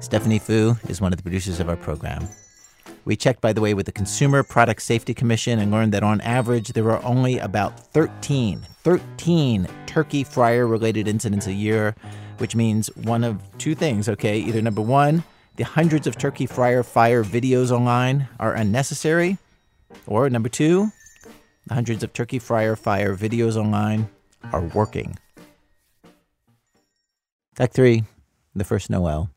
[0.00, 2.28] Stephanie Fu is one of the producers of our program.
[3.04, 6.20] We checked, by the way, with the Consumer Product Safety Commission and learned that on
[6.22, 11.94] average there are only about 13, 13 turkey fryer related incidents a year,
[12.36, 14.38] which means one of two things, okay?
[14.40, 15.24] Either number one,
[15.54, 19.38] the hundreds of turkey fryer fire videos online are unnecessary,
[20.06, 20.92] or number two,
[21.66, 24.06] the hundreds of turkey fryer fire videos online
[24.52, 25.16] are working.
[27.58, 28.04] Act three,
[28.54, 29.30] the first Noel.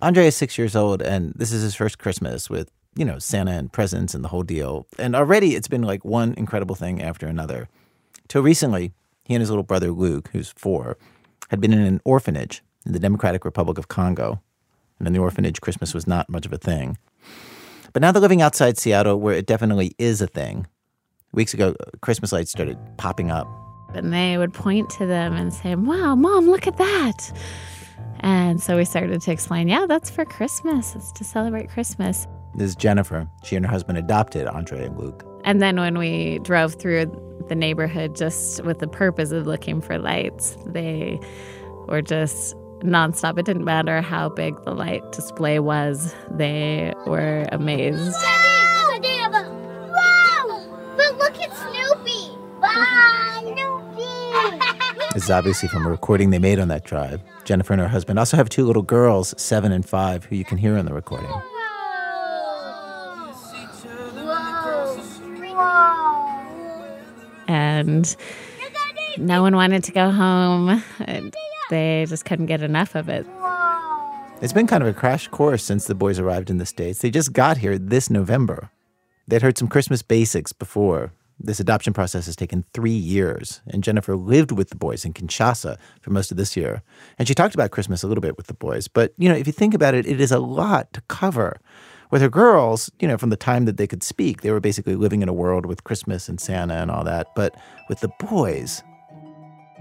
[0.00, 3.50] Andre is six years old, and this is his first Christmas with, you know, Santa
[3.50, 4.86] and presents and the whole deal.
[4.96, 7.68] And already it's been like one incredible thing after another.
[8.28, 8.92] Till recently,
[9.30, 10.98] he and his little brother Luke, who's four,
[11.50, 14.42] had been in an orphanage in the Democratic Republic of Congo.
[14.98, 16.98] And in the orphanage, Christmas was not much of a thing.
[17.92, 20.66] But now they're living outside Seattle, where it definitely is a thing.
[21.32, 23.46] Weeks ago, Christmas lights started popping up.
[23.94, 27.32] And they would point to them and say, Wow, mom, look at that.
[28.18, 30.96] And so we started to explain, Yeah, that's for Christmas.
[30.96, 32.26] It's to celebrate Christmas.
[32.56, 33.28] This is Jennifer.
[33.44, 35.24] She and her husband adopted Andre and Luke.
[35.44, 39.98] And then when we drove through the neighborhood just with the purpose of looking for
[39.98, 41.20] lights, they
[41.88, 43.36] were just nonstop.
[43.38, 48.14] It didn't matter how big the light display was, they were amazed.
[48.14, 48.54] Wow!
[50.96, 52.38] But look at Snoopy!
[53.40, 55.16] Snoopy!
[55.16, 57.20] Is obviously from a recording they made on that drive.
[57.44, 60.56] Jennifer and her husband also have two little girls, seven and five, who you can
[60.56, 61.28] hear on the recording.
[67.50, 68.16] And
[69.18, 70.82] no one wanted to go home.
[71.68, 73.26] They just couldn't get enough of it.
[74.40, 77.00] It's been kind of a crash course since the boys arrived in the States.
[77.00, 78.70] They just got here this November.
[79.26, 81.12] They'd heard some Christmas basics before.
[81.38, 85.78] This adoption process has taken three years, and Jennifer lived with the boys in Kinshasa
[86.00, 86.82] for most of this year.
[87.18, 88.88] And she talked about Christmas a little bit with the boys.
[88.88, 91.58] But, you know, if you think about it, it is a lot to cover.
[92.10, 94.96] With her girls, you know, from the time that they could speak, they were basically
[94.96, 97.28] living in a world with Christmas and Santa and all that.
[97.36, 97.54] But
[97.88, 98.82] with the boys,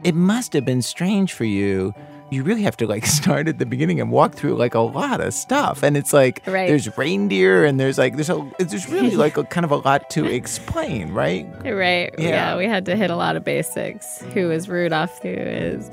[0.03, 1.93] it must have been strange for you
[2.31, 5.19] you really have to like start at the beginning and walk through like a lot
[5.19, 6.67] of stuff and it's like Right.
[6.69, 10.11] there's reindeer and there's like there's a there's really like a kind of a lot
[10.11, 12.13] to explain right Right.
[12.19, 12.29] Yeah.
[12.29, 12.57] Yeah.
[12.57, 14.21] we had to hit a lot of basics.
[14.35, 15.19] Who is Rudolph?
[15.23, 15.89] Who is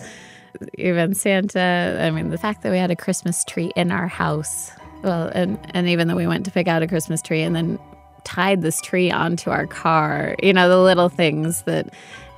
[0.77, 1.99] even Santa?
[2.03, 4.71] I mean, the fact that we had a Christmas tree in our house.
[5.03, 7.79] Well, and and even though we went to pick out a Christmas tree and then
[8.25, 11.89] tied this tree onto our car, you know, the little things that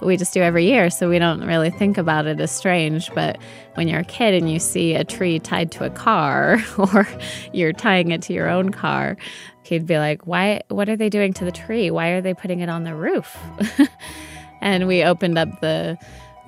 [0.01, 3.13] we just do every year, so we don't really think about it as strange.
[3.15, 3.39] But
[3.75, 7.09] when you're a kid and you see a tree tied to a car, or
[7.53, 9.17] you're tying it to your own car,
[9.63, 10.61] he'd be like, "Why?
[10.69, 11.91] What are they doing to the tree?
[11.91, 13.37] Why are they putting it on the roof?"
[14.61, 15.99] and we opened up the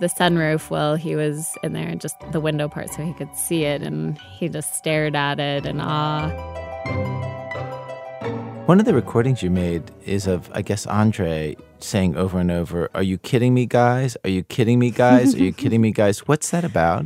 [0.00, 3.64] the sunroof while he was in there, just the window part, so he could see
[3.64, 6.30] it, and he just stared at it in awe.
[8.66, 12.88] one of the recordings you made is of i guess andre saying over and over
[12.94, 16.20] are you kidding me guys are you kidding me guys are you kidding me guys
[16.28, 17.04] what's that about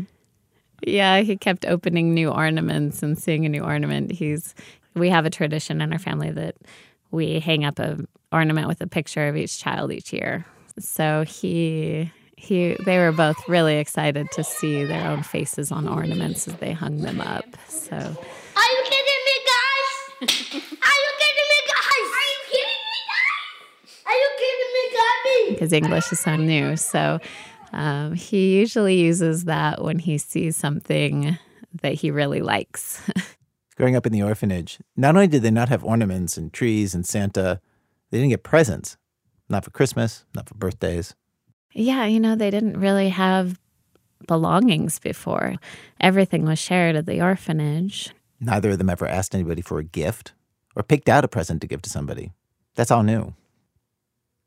[0.86, 4.12] Yeah, he kept opening new ornaments and seeing a new ornament.
[4.12, 4.54] He's
[4.94, 6.56] we have a tradition in our family that
[7.10, 7.96] we hang up a
[8.30, 10.44] ornament with a picture of each child each year.
[10.78, 12.12] So he
[12.44, 16.72] he they were both really excited to see their own faces on ornaments as they
[16.72, 17.44] hung them up.
[17.68, 19.94] So Are you kidding me, guys?
[20.22, 22.08] Are you kidding me, guys?
[22.18, 24.06] Are you kidding me, guys?
[24.06, 25.54] Are you kidding me, Gabby?
[25.54, 26.76] because English is so new.
[26.76, 27.18] So
[27.72, 31.38] um, he usually uses that when he sees something
[31.82, 33.00] that he really likes.
[33.76, 37.04] growing up in the orphanage not only did they not have ornaments and trees and
[37.04, 37.60] santa
[38.10, 38.96] they didn't get presents
[39.48, 41.16] not for christmas not for birthdays
[41.74, 43.58] Yeah, you know, they didn't really have
[44.26, 45.56] belongings before.
[46.00, 48.10] Everything was shared at the orphanage.
[48.40, 50.32] Neither of them ever asked anybody for a gift
[50.76, 52.32] or picked out a present to give to somebody.
[52.74, 53.34] That's all new.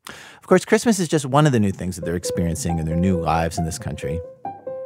[0.08, 2.96] Of course, Christmas is just one of the new things that they're experiencing in their
[2.96, 4.20] new lives in this country.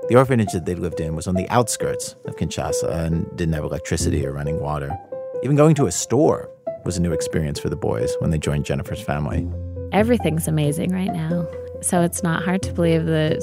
[0.08, 3.62] The orphanage that they lived in was on the outskirts of Kinshasa and didn't have
[3.62, 4.98] electricity or running water.
[5.44, 6.50] Even going to a store
[6.84, 9.48] was a new experience for the boys when they joined Jennifer's family.
[9.92, 11.46] Everything's amazing right now.
[11.82, 13.42] So it's not hard to believe that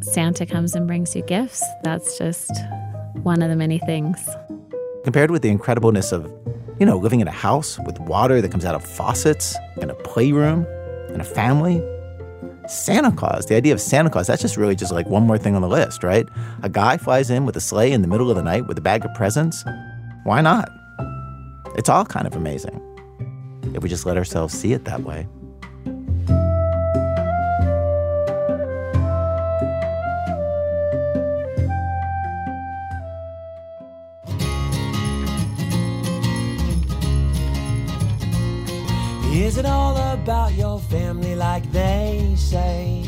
[0.00, 1.64] Santa comes and brings you gifts.
[1.82, 2.50] That's just
[3.22, 4.28] one of the many things.
[5.04, 6.24] Compared with the incredibleness of,
[6.80, 9.94] you know, living in a house with water that comes out of faucets and a
[9.94, 10.66] playroom
[11.08, 11.80] and a family,
[12.66, 15.54] Santa Claus, the idea of Santa Claus, that's just really just like one more thing
[15.54, 16.28] on the list, right?
[16.64, 18.80] A guy flies in with a sleigh in the middle of the night with a
[18.80, 19.64] bag of presents.
[20.24, 20.68] Why not?
[21.76, 22.82] It's all kind of amazing
[23.74, 25.28] if we just let ourselves see it that way.
[39.36, 43.04] Is it all about your family like they say?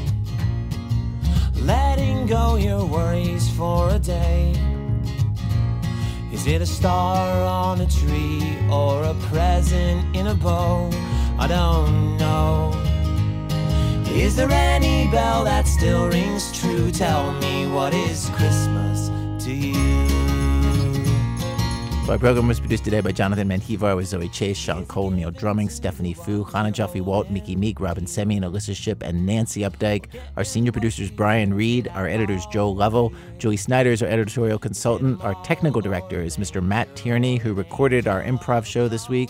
[1.54, 4.52] Letting go your worries for a day.
[6.30, 10.90] Is it a star on a tree or a present in a bow?
[11.38, 12.72] I don't know.
[14.12, 16.90] Is there any bell that still rings true?
[16.90, 19.08] Tell me what is Christmas
[19.46, 20.17] to you?
[22.08, 25.68] Our program was produced today by Jonathan Menjivar with Zoe Chase, Sean Cole, Neil Drumming,
[25.68, 30.06] Stephanie Fu, Hannah Jaffe Walt, Miki Meek, Robyn Semien, and Alissa Shipp, and Nancy Updike.
[30.38, 31.86] Our senior producers, Brian Reed.
[31.88, 33.12] Our editors, Joel Lovell.
[33.36, 35.22] Julie Snyder is our editorial consultant.
[35.22, 36.62] Our technical director is Mr.
[36.62, 39.28] Matt Tierney, who recorded our improv show this week.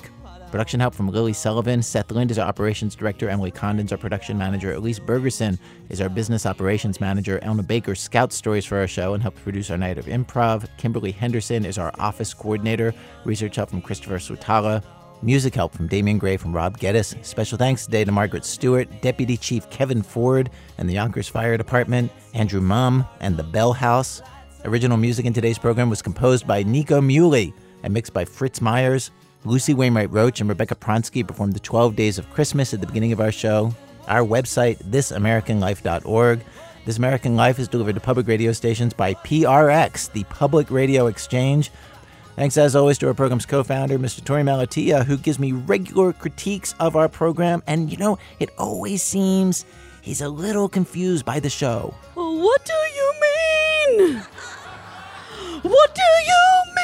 [0.50, 1.82] Production help from Lily Sullivan.
[1.82, 3.28] Seth Lind is our operations director.
[3.28, 4.72] Emily Condon's our production manager.
[4.72, 5.58] Elise Bergerson
[5.90, 7.38] is our business operations manager.
[7.42, 10.66] Elna Baker scouts stories for our show and helps produce our night of improv.
[10.78, 12.94] Kimberly Henderson is our office coordinator.
[13.24, 14.82] Research help from Christopher Swetala.
[15.20, 17.22] Music help from Damien Graef from Rob Geddis.
[17.24, 22.10] Special thanks today to Margaret Stewart, Deputy Chief Kevin Ford, and the Yonkers Fire Department,
[22.32, 24.22] Andrew Mum, and the Bell House.
[24.64, 29.10] Original music in today's program was composed by Nico Muhly and mixed by Fritz Myers.
[29.44, 33.12] Lucy Wainwright Roche and Rebecca Pronsky performed the 12 Days of Christmas at the beginning
[33.12, 33.72] of our show.
[34.08, 36.40] Our website, thisamericanlife.org.
[36.84, 41.70] This American Life is delivered to public radio stations by PRX, the Public Radio Exchange.
[42.34, 44.22] Thanks, as always, to our program's co founder, Mr.
[44.22, 47.62] Torey Malatia, who gives me regular critiques of our program.
[47.66, 49.64] And, you know, it always seems
[50.02, 51.94] he's a little confused by the show.
[52.14, 54.22] What do you mean?
[55.62, 56.77] What do you mean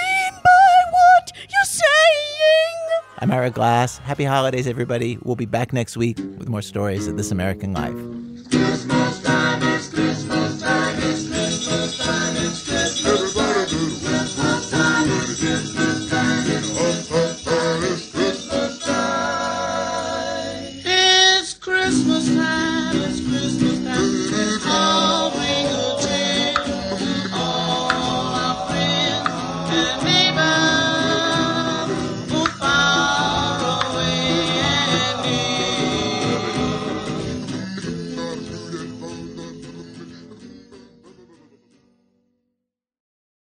[0.95, 2.77] what you're saying?
[3.19, 3.99] I'm Ira Glass.
[3.99, 5.19] Happy holidays, everybody.
[5.23, 8.34] We'll be back next week with more stories of This American Life.